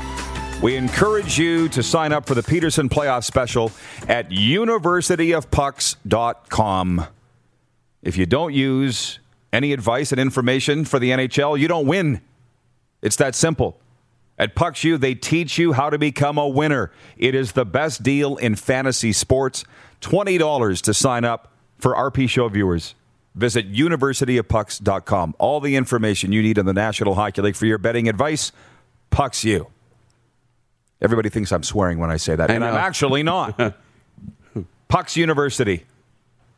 [0.62, 3.72] we encourage you to sign up for the Pedersen Playoff Special
[4.08, 7.08] at universityofpucks.com.
[8.04, 9.18] If you don't use
[9.52, 12.22] any advice and information for the NHL, you don't win.
[13.02, 13.80] It's that simple.
[14.38, 16.92] At Pucks they teach you how to become a winner.
[17.18, 19.66] It is the best deal in fantasy sports.
[20.02, 21.50] $20 to sign up
[21.80, 22.94] for RP Show viewers.
[23.36, 25.36] Visit universityofpucks.com.
[25.40, 28.52] All the information you need on the National Hockey League for your betting advice,
[29.12, 29.68] Pucks You.
[31.02, 33.76] Everybody thinks I'm swearing when I say that, I and I'm actually not.
[34.90, 35.86] Pucks University.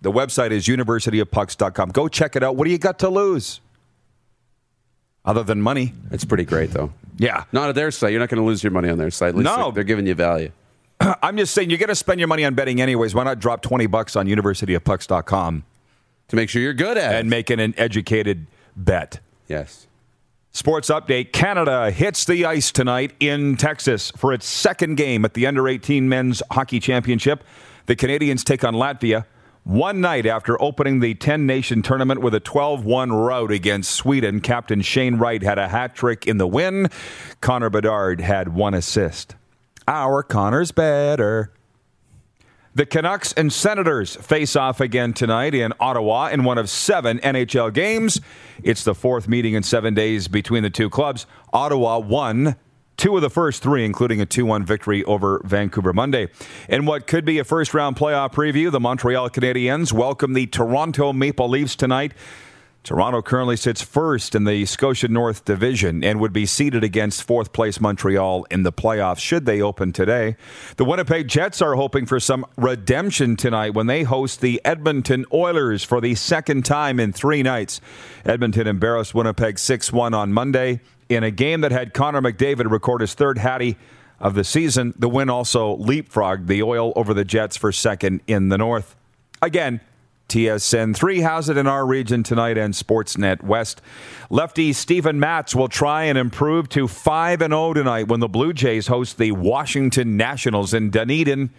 [0.02, 1.90] The website is universityofpucks.com.
[1.90, 2.56] Go check it out.
[2.56, 3.62] What do you got to lose?
[5.24, 5.94] Other than money.
[6.10, 6.92] It's pretty great, though.
[7.18, 7.44] Yeah.
[7.52, 8.12] Not at their site.
[8.12, 9.30] You're not going to lose your money on their site.
[9.30, 9.66] At least No.
[9.66, 10.52] they're, they're giving you value.
[11.24, 13.16] I'm just saying, you're going to spend your money on betting anyways.
[13.16, 15.64] Why not drop 20 bucks on universityofpucks.com
[16.30, 17.30] To make sure you're good at and it.
[17.30, 19.20] make it an educated bet?
[19.48, 19.88] Yes.
[20.54, 25.48] Sports update Canada hits the ice tonight in Texas for its second game at the
[25.48, 27.44] Under 18 Men's Hockey Championship.
[27.86, 29.26] The Canadians take on Latvia
[29.64, 34.42] one night after opening the 10 nation tournament with a 12 1 rout against Sweden.
[34.42, 36.90] Captain Shane Wright had a hat trick in the win.
[37.40, 39.36] Connor Bedard had one assist.
[39.88, 41.52] Our Connor's better.
[42.74, 47.74] The Canucks and Senators face off again tonight in Ottawa in one of seven NHL
[47.74, 48.22] games.
[48.64, 51.26] It's the fourth meeting in seven days between the two clubs.
[51.52, 52.56] Ottawa won
[52.96, 56.30] two of the first three, including a 2 1 victory over Vancouver Monday.
[56.70, 61.12] In what could be a first round playoff preview, the Montreal Canadiens welcome the Toronto
[61.12, 62.14] Maple Leafs tonight.
[62.84, 67.54] Toronto currently sits first in the Scotia North Division and would be seeded against fourth
[67.54, 70.36] place Montreal in the playoffs should they open today.
[70.78, 75.84] The Winnipeg Jets are hoping for some redemption tonight when they host the Edmonton Oilers
[75.84, 77.82] for the second time in three nights.
[78.26, 83.02] Edmonton embarrassed Winnipeg 6 1 on Monday in a game that had Connor McDavid record
[83.02, 83.78] his third Hattie
[84.20, 84.96] of the season.
[84.98, 88.96] The win also leapfrogged the Oil over the Jets for second in the North.
[89.40, 89.82] Again,
[90.32, 93.82] TSN 3 has it in our region tonight and Sportsnet West.
[94.30, 98.54] Lefty Steven Matz will try and improve to 5 and 0 tonight when the Blue
[98.54, 101.50] Jays host the Washington Nationals in Dunedin.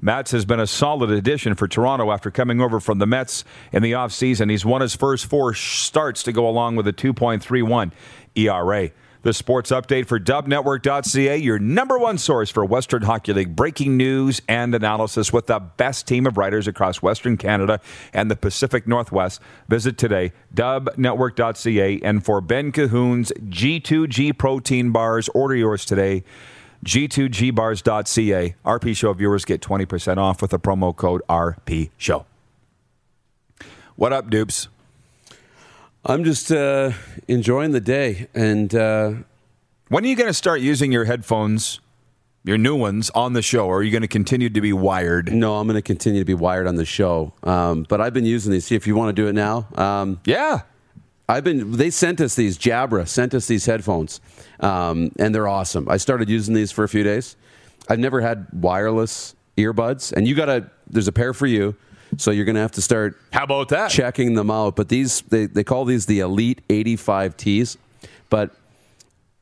[0.00, 3.44] Matz has been a solid addition for Toronto after coming over from the Mets
[3.74, 4.50] in the offseason.
[4.50, 7.92] He's won his first four starts to go along with a 2.31
[8.36, 8.90] ERA.
[9.24, 14.42] The sports update for dubnetwork.ca, your number one source for Western Hockey League breaking news
[14.46, 17.80] and analysis with the best team of writers across Western Canada
[18.12, 19.40] and the Pacific Northwest.
[19.66, 22.00] Visit today, dubnetwork.ca.
[22.02, 26.22] And for Ben Cahoon's G2G protein bars, order yours today.
[26.84, 28.54] G2Gbars.ca.
[28.66, 32.26] RP Show viewers get 20% off with the promo code RP Show.
[33.96, 34.68] What up, dupes?
[36.06, 36.92] I'm just uh,
[37.28, 38.28] enjoying the day.
[38.34, 39.12] And uh,
[39.88, 41.80] when are you going to start using your headphones,
[42.44, 43.66] your new ones, on the show?
[43.66, 45.32] Or are you going to continue to be wired?
[45.32, 47.32] No, I'm going to continue to be wired on the show.
[47.42, 48.66] Um, but I've been using these.
[48.66, 49.66] See if you want to do it now.
[49.76, 50.62] Um, yeah.
[51.26, 51.72] I've been.
[51.72, 52.58] They sent us these.
[52.58, 54.20] Jabra sent us these headphones,
[54.60, 55.88] um, and they're awesome.
[55.88, 57.36] I started using these for a few days.
[57.88, 60.70] I've never had wireless earbuds, and you got to.
[60.86, 61.74] There's a pair for you.
[62.18, 63.18] So you're going to have to start.
[63.32, 63.90] How about that?
[63.90, 64.76] Checking them out.
[64.76, 67.76] But these, they, they call these the Elite 85Ts,
[68.30, 68.54] but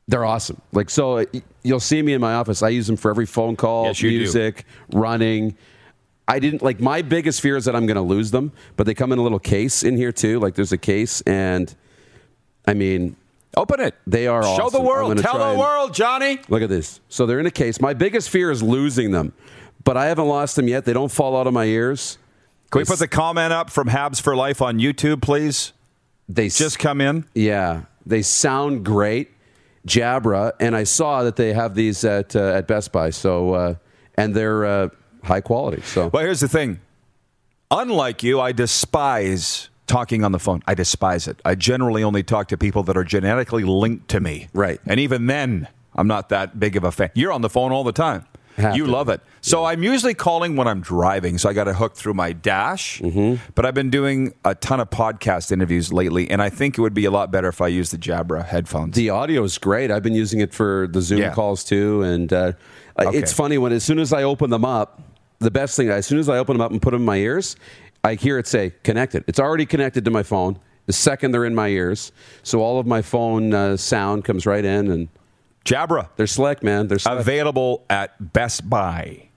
[0.07, 0.61] they're awesome.
[0.71, 1.25] Like, so uh,
[1.63, 2.61] you'll see me in my office.
[2.63, 4.99] I use them for every phone call, yes, music, do.
[4.99, 5.57] running.
[6.27, 8.93] I didn't like my biggest fear is that I'm going to lose them, but they
[8.93, 10.39] come in a little case in here too.
[10.39, 11.73] Like there's a case, and
[12.65, 13.17] I mean,
[13.55, 13.93] Open it.
[14.07, 14.81] They are Show awesome.
[14.81, 15.17] the world.
[15.19, 16.39] Tell the world, Johnny.
[16.49, 17.01] Look at this.
[17.07, 17.79] So they're in a case.
[17.79, 19.33] My biggest fear is losing them,
[19.83, 20.85] but I haven't lost them yet.
[20.85, 22.17] They don't fall out of my ears.
[22.73, 25.73] Can we put the comment up from Habs for Life on YouTube, please?
[26.27, 27.23] They just come in.
[27.35, 29.29] Yeah, they sound great,
[29.87, 33.11] Jabra, and I saw that they have these at uh, at Best Buy.
[33.11, 33.75] So uh,
[34.15, 34.89] and they're uh,
[35.23, 35.83] high quality.
[35.83, 36.79] So well, here's the thing.
[37.69, 40.63] Unlike you, I despise talking on the phone.
[40.65, 41.39] I despise it.
[41.45, 44.47] I generally only talk to people that are genetically linked to me.
[44.51, 44.79] Right.
[44.87, 47.11] And even then, I'm not that big of a fan.
[47.13, 48.25] You're on the phone all the time.
[48.57, 48.91] Have you to.
[48.91, 49.21] love it.
[49.41, 49.69] So Yeah.
[49.69, 51.37] I'm usually calling when I'm driving.
[51.37, 52.99] So I got to hook through my dash.
[53.01, 53.41] Mm-hmm.
[53.55, 56.93] But I've been doing a ton of podcast interviews lately, and I think it would
[56.93, 58.95] be a lot better if I used the Jabra headphones.
[58.95, 59.89] the audio is great.
[59.91, 61.33] I've been using it for the Zoom Yeah.
[61.33, 62.51] calls too, and uh,
[62.99, 63.17] Okay.
[63.17, 65.01] it's funny when as soon as I open them up,
[65.39, 67.17] the best thing as soon as I open them up and put them in my
[67.17, 67.55] ears,
[68.03, 69.23] I hear it say connected.
[69.27, 70.59] It's already connected to my phone.
[70.85, 72.11] The second they're in my ears,
[72.43, 75.07] so all of my phone uh, sound comes right in, and
[75.65, 76.09] Jabra.
[76.15, 76.87] they're slick, man.
[76.87, 77.19] They're slick.
[77.19, 79.29] available at Best Buy.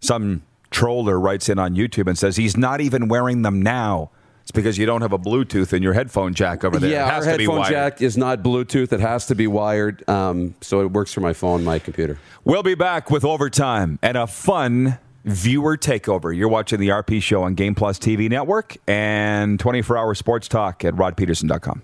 [0.00, 4.10] Some troller writes in on YouTube and says he's not even wearing them now.
[4.42, 6.90] It's because you don't have a Bluetooth in your headphone jack over there.
[6.90, 8.90] Yeah, it has our to be headphone jack is not Bluetooth.
[8.94, 12.18] It has to be wired, um, so it works for my phone, my computer.
[12.44, 16.34] We'll be back with overtime and a fun viewer takeover.
[16.34, 20.82] You're watching the RP show on Game Plus TV network and 24 hour sports talk
[20.82, 21.82] at rodpedersen.com.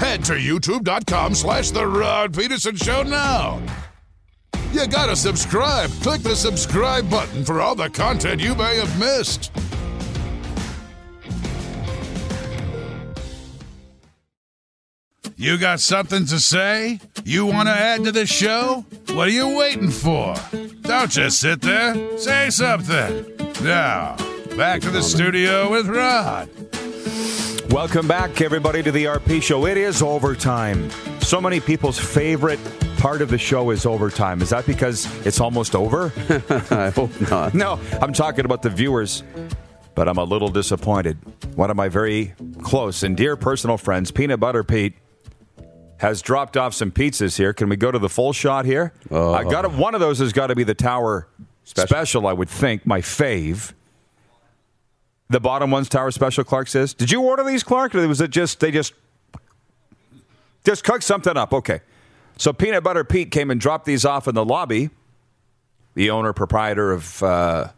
[0.00, 3.62] Head to youtube.com slash The Rod Pedersen Show now.
[4.72, 5.90] You gotta subscribe.
[6.02, 9.52] Click the subscribe button for all the content you may have missed.
[15.36, 17.00] You got something to say?
[17.24, 18.86] You want to add to the show?
[19.12, 20.34] What are you waiting for?
[20.82, 22.18] Don't just sit there.
[22.18, 23.26] Say something.
[23.62, 24.16] Now,
[24.56, 26.48] back to the studio with Rod.
[27.70, 29.64] Welcome back, everybody, to the RP show.
[29.66, 30.90] It is overtime.
[31.20, 32.58] So many people's favorite
[32.98, 34.42] part of the show is overtime.
[34.42, 36.12] Is that because it's almost over?
[36.72, 37.54] I hope not.
[37.54, 39.22] No, I'm talking about the viewers,
[39.94, 41.16] but I'm a little disappointed.
[41.54, 44.94] One of my very close and dear personal friends, Peanut Butter Pete,
[45.98, 47.52] has dropped off some pizzas here.
[47.52, 48.92] Can we go to the full shot here?
[49.12, 49.32] Oh.
[49.32, 51.28] I got one of those has got to be the Tower
[51.62, 52.26] special.
[52.26, 53.74] I would think, my fave.
[55.30, 56.42] The bottom one's Tower Special.
[56.42, 57.94] Clark says, "Did you order these, Clark?
[57.94, 58.92] Or was it just they just
[60.64, 61.80] just cooked something up?" Okay,
[62.36, 64.90] so Peanut Butter Pete came and dropped these off in the lobby.
[65.94, 67.68] The owner proprietor of uh,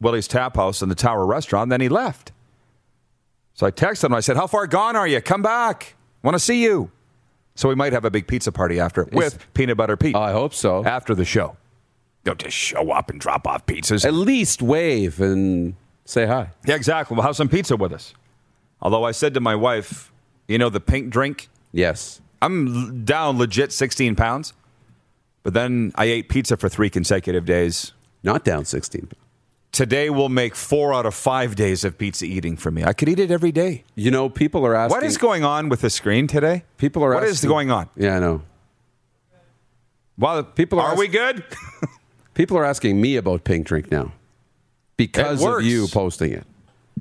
[0.00, 1.68] Willie's Tap House and the Tower Restaurant.
[1.68, 2.32] Then he left.
[3.52, 4.14] So I texted him.
[4.14, 5.20] I said, "How far gone are you?
[5.20, 5.94] Come back.
[6.22, 6.90] Want to see you."
[7.54, 10.54] So we might have a big pizza party after with Peanut Butter Pete I hope
[10.54, 10.82] so.
[10.86, 11.58] after the show.
[12.24, 14.06] Don't just show up and drop off pizzas.
[14.06, 15.74] At least wave and
[16.10, 16.50] say hi.
[16.66, 17.14] Yeah, exactly.
[17.14, 18.14] We'll have some pizza with us.
[18.82, 20.10] Although I said to my wife,
[20.48, 22.20] you know, the pink drink, Yes.
[22.42, 24.54] I'm down legit 16 pounds.
[25.42, 27.92] But then I ate pizza for three consecutive days.
[28.22, 29.08] Not down 16.
[29.72, 32.82] Today will make four out of five days of pizza eating for me.
[32.82, 33.84] I could eat it every day.
[33.94, 34.96] You know, people are asking.
[34.96, 36.64] What is going on with the screen today?
[36.76, 37.88] People are What is asking- going on?
[37.96, 38.42] Yeah, I know.
[40.18, 41.44] Well, People are are we good?
[42.34, 44.12] People are asking me about Pink Drink now
[45.06, 46.46] because of you posting it.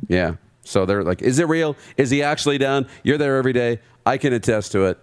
[0.07, 0.35] Yeah.
[0.63, 1.75] So they're like, is it real?
[1.97, 2.87] Is he actually down?
[3.03, 3.79] You're there every day.
[4.05, 4.99] I can attest to it.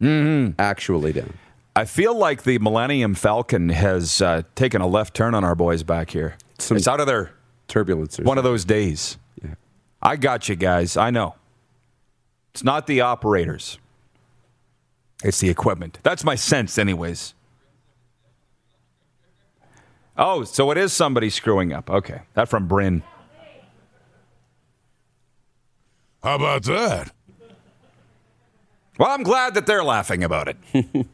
[0.00, 0.52] Mm-hmm.
[0.58, 1.34] Actually down.
[1.74, 5.82] I feel like the Millennium Falcon has uh, taken a left turn on our boys
[5.82, 6.36] back here.
[6.58, 7.32] Some- it's out of their
[7.68, 8.18] Turbulence.
[8.18, 9.18] One of those days.
[9.42, 9.54] Yeah.
[10.02, 10.96] I got you guys.
[10.96, 11.34] I know.
[12.52, 13.78] It's not the operators.
[15.22, 15.98] It's the equipment.
[16.02, 17.34] That's my sense, anyways.
[20.18, 21.88] Oh, so it is somebody screwing up.
[21.88, 22.22] Okay.
[22.34, 23.04] That from Bryn.
[26.22, 27.12] How about that?
[28.98, 30.56] Well, I'm glad that they're laughing about it.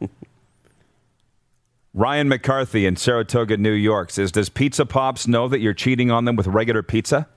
[1.93, 6.25] Ryan McCarthy in Saratoga, New York says Does Pizza Pops know that you're cheating on
[6.25, 7.29] them with regular pizza?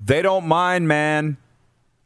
[0.00, 1.36] They don't mind, man.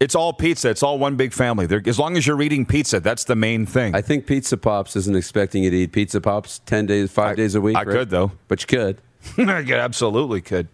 [0.00, 0.70] It's all pizza.
[0.70, 1.66] It's all one big family.
[1.66, 3.94] They're, as long as you're eating pizza, that's the main thing.
[3.96, 7.34] I think Pizza Pops isn't expecting you to eat Pizza Pops 10 days, five I-
[7.34, 7.76] days a week.
[7.76, 7.88] I right?
[7.92, 8.30] could, though.
[8.46, 8.98] But you could.
[9.38, 10.68] I could- absolutely could.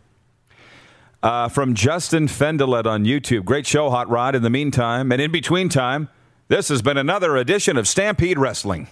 [1.22, 3.46] Uh, from Justin Fendelet on YouTube.
[3.46, 4.34] Great show, Hot Rod.
[4.34, 6.10] In the meantime, and in between time,
[6.48, 8.88] this has been another edition of Stampede Wrestling.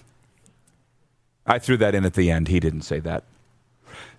[1.45, 2.47] I threw that in at the end.
[2.47, 3.23] He didn't say that.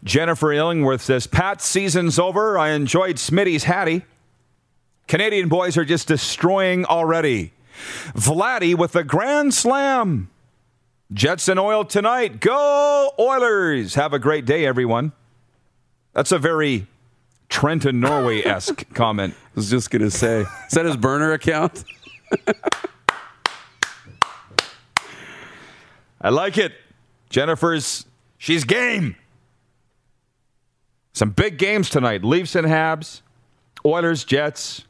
[0.05, 2.57] Jennifer Illingworth says, Pat, season's over.
[2.57, 4.05] I enjoyed Smitty's Hattie.
[5.07, 7.53] Canadian boys are just destroying already.
[8.15, 10.31] Vladdy with the grand slam.
[11.13, 12.41] Jets and oil tonight.
[12.41, 13.95] Go Oilers.
[13.95, 15.13] Have a great day, everyone.
[16.13, 16.87] That's a very
[17.49, 19.35] Trenton Norway esque comment.
[19.35, 21.85] I was just going to say, is that his burner account?
[26.21, 26.73] I like it.
[27.29, 28.07] Jennifer's,
[28.39, 29.17] she's game.
[31.13, 33.21] Some big games tonight Leafs and Habs,
[33.85, 34.85] Oilers, Jets.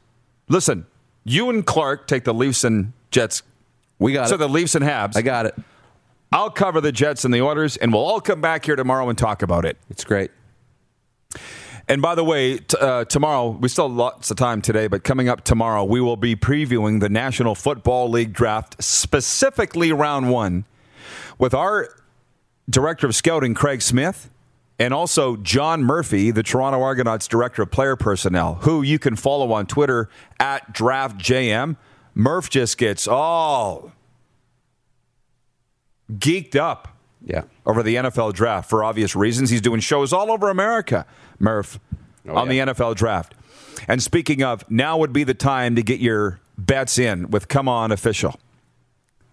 [0.48, 0.86] Listen,
[1.24, 3.42] you and Clark take the Leafs and Jets.
[3.98, 4.38] We got So it.
[4.38, 5.16] the Leafs and Habs.
[5.16, 5.54] I got it.
[6.32, 9.16] I'll cover the Jets and the orders, and we'll all come back here tomorrow and
[9.16, 9.78] talk about it.
[9.88, 10.30] It's great.
[11.86, 15.04] And by the way, t- uh, tomorrow, we still have lots of time today, but
[15.04, 20.64] coming up tomorrow, we will be previewing the National Football League draft, specifically round one,
[21.38, 21.88] with our
[22.68, 24.30] director of scouting, Craig Smith,
[24.78, 29.52] and also John Murphy, the Toronto Argonauts director of player personnel, who you can follow
[29.52, 30.08] on Twitter
[30.40, 31.76] at DraftJM.
[32.14, 33.92] Murph just gets all
[36.12, 37.42] geeked up Yeah.
[37.64, 39.50] over the NFL draft for obvious reasons.
[39.50, 41.06] He's doing shows all over America,
[41.38, 41.78] Murph,
[42.28, 42.66] oh, on yeah.
[42.66, 43.34] the NFL draft.
[43.88, 47.68] And speaking of, now would be the time to get your bets in with Come
[47.68, 48.38] On Official.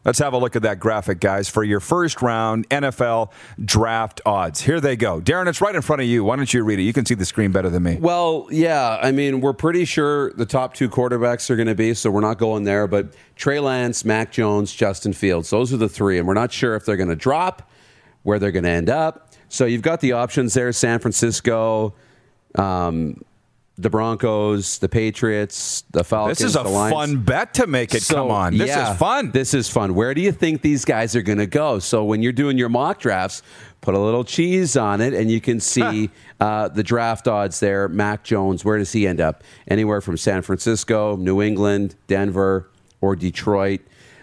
[0.03, 3.31] Let's have a look at that graphic, guys, for your first round NFL
[3.63, 4.61] draft odds.
[4.61, 5.21] Here they go.
[5.21, 6.23] Darren, it's right in front of you.
[6.23, 6.83] Why don't you read it?
[6.83, 7.97] You can see the screen better than me.
[7.97, 8.97] Well, yeah.
[8.99, 12.21] I mean, we're pretty sure the top two quarterbacks are going to be, so we're
[12.21, 12.87] not going there.
[12.87, 16.17] But Trey Lance, Mac Jones, Justin Fields, those are the three.
[16.17, 17.69] And we're not sure if they're going to drop,
[18.23, 19.29] where they're going to end up.
[19.49, 21.93] So you've got the options there San Francisco,
[22.55, 23.23] um,
[23.81, 26.39] the Broncos, the Patriots, the Falcons.
[26.39, 28.03] This is a fun bet to make it.
[28.03, 28.57] So, Come on.
[28.57, 29.31] This yeah, is fun.
[29.31, 29.95] This is fun.
[29.95, 31.79] Where do you think these guys are going to go?
[31.79, 33.41] So when you're doing your mock drafts,
[33.81, 36.09] put a little cheese on it, and you can see
[36.39, 37.87] uh, the draft odds there.
[37.87, 39.43] Mac Jones, where does he end up?
[39.67, 42.69] Anywhere from San Francisco, New England, Denver,
[43.01, 43.81] or Detroit.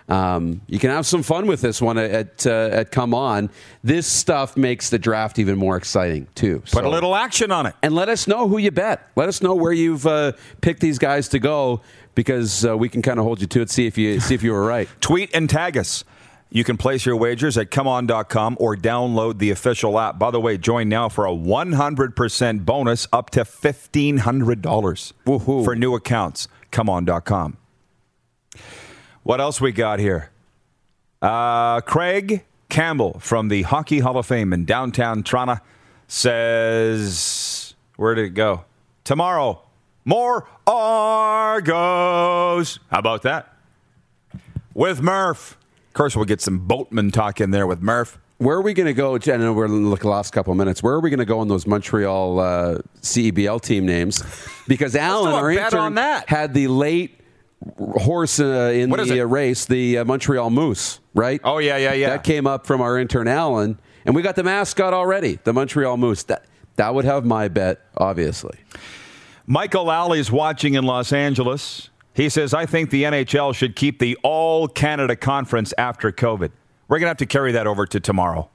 [0.09, 3.50] Um, you can have some fun with this one at uh, at Come On.
[3.84, 6.62] This stuff makes the draft even more exciting too.
[6.72, 7.74] Put a little action on it.
[7.82, 9.06] and let us know who you bet.
[9.16, 10.32] Let us know where you've uh,
[10.62, 11.82] picked these guys to go
[12.14, 13.68] because uh, we can kind of hold you to it.
[13.70, 14.88] See if you see if you were right.
[15.00, 16.04] Tweet and tag us.
[16.50, 20.18] You can place your wagers at comeon.com or download the official app.
[20.18, 25.64] By the way, join now for a 100% bonus up to $1,500 Woohoo.
[25.64, 26.48] for new accounts.
[26.72, 27.59] Comeon.com.
[29.29, 30.31] What else we got here?
[31.20, 35.59] Uh, Craig Campbell from the Hockey Hall of Fame in downtown Toronto
[36.07, 38.64] says, Where did it go?
[39.05, 39.61] Tomorrow,
[40.07, 41.68] more Argos.
[42.91, 43.55] How about that?
[44.72, 45.59] With Murph.
[45.89, 48.18] Of course, we'll get some boatman talk in there with Murph.
[48.39, 49.16] Where are we going to go?
[49.16, 50.83] I know we're looking the last couple of minutes.
[50.83, 54.24] Where are we going to go on those Montreal uh, CEBL team names?
[54.66, 56.31] Because Alan, our intern, on that.
[56.31, 57.17] had the late
[57.78, 61.40] horse uh, in What the uh, race, the uh, Montreal Moose, right?
[61.44, 62.11] Oh, yeah, yeah, yeah.
[62.11, 65.96] That came up from our intern Alan, and we got the mascot already, the Montreal
[65.96, 66.22] Moose.
[66.24, 66.44] That
[66.76, 68.59] that would have my bet, obviously.
[69.46, 71.90] Michael Lally watching in Los Angeles.
[72.14, 76.50] He says, I think the NHL should keep the All Canada Conference after COVID.
[76.88, 78.50] We're going to have to carry that over to tomorrow.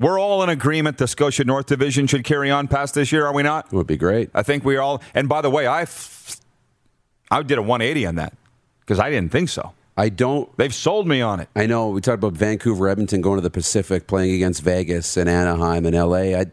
[0.00, 3.34] We're all in agreement the Scotia North Division should carry on past this year, are
[3.34, 3.66] we not?
[3.66, 4.30] It would be great.
[4.32, 5.02] I think we all.
[5.12, 5.86] And by the way, I,
[7.30, 8.32] I did a 180 on that
[8.80, 9.72] because I didn't think so.
[9.96, 10.54] I don't.
[10.56, 11.48] They've sold me on it.
[11.56, 15.28] I know we talked about Vancouver, Edmonton going to the Pacific, playing against Vegas and
[15.28, 16.38] Anaheim and LA.
[16.38, 16.46] I,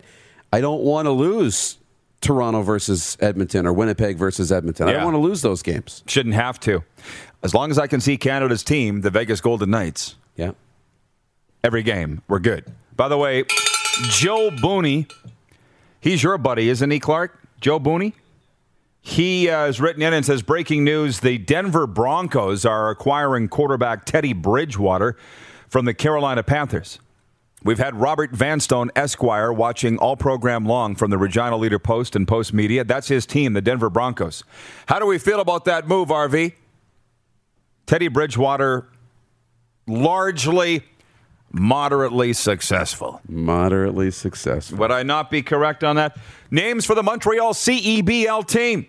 [0.52, 1.78] I don't want to lose
[2.22, 4.88] Toronto versus Edmonton or Winnipeg versus Edmonton.
[4.90, 6.04] I don't want to lose those games.
[6.08, 6.84] Shouldn't have to.
[7.44, 10.52] As long as I can see Canada's team, the Vegas Golden Knights, Yeah.
[11.64, 12.66] every game, we're good.
[12.96, 13.44] By the way,
[14.10, 15.12] Joe Booney,
[16.00, 17.38] he's your buddy, isn't he, Clark?
[17.62, 18.14] Joe Booney?
[19.08, 24.04] He uh, has written in and says breaking news the Denver Broncos are acquiring quarterback
[24.04, 25.16] Teddy Bridgewater
[25.70, 26.98] from the Carolina Panthers.
[27.64, 32.28] We've had Robert Vanstone Esquire watching all program long from the Regina Leader Post and
[32.28, 32.84] Post Media.
[32.84, 34.44] That's his team, the Denver Broncos.
[34.88, 36.54] How do we feel about that move, RV?
[37.86, 38.88] Teddy Bridgewater
[39.86, 40.84] largely
[41.52, 43.22] moderately successful.
[43.30, 44.80] Moderately successful.
[44.80, 46.18] Would I not be correct on that?
[46.50, 48.88] Names for the Montreal CEBL team.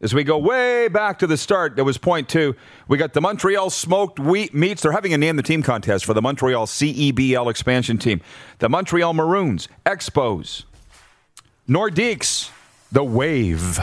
[0.00, 2.56] As we go way back to the start, there was point two.
[2.88, 4.82] We got the Montreal Smoked Wheat Meats.
[4.82, 8.20] They're having a name the team contest for the Montreal CEBL expansion team.
[8.58, 10.64] The Montreal Maroons, Expos,
[11.68, 12.50] Nordiques,
[12.90, 13.80] the Wave.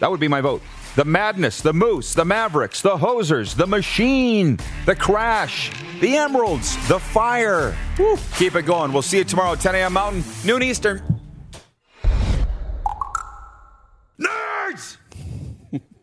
[0.00, 0.62] That would be my vote.
[0.96, 5.70] The Madness, the Moose, the Mavericks, the Hosers, the Machine, the Crash,
[6.00, 7.76] the Emeralds, the Fire.
[7.98, 8.16] Woo.
[8.36, 8.92] Keep it going.
[8.92, 9.92] We'll see you tomorrow at 10 a.m.
[9.92, 11.02] Mountain, noon Eastern.
[14.18, 14.96] Nerds!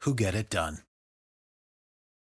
[0.00, 0.87] who get it done.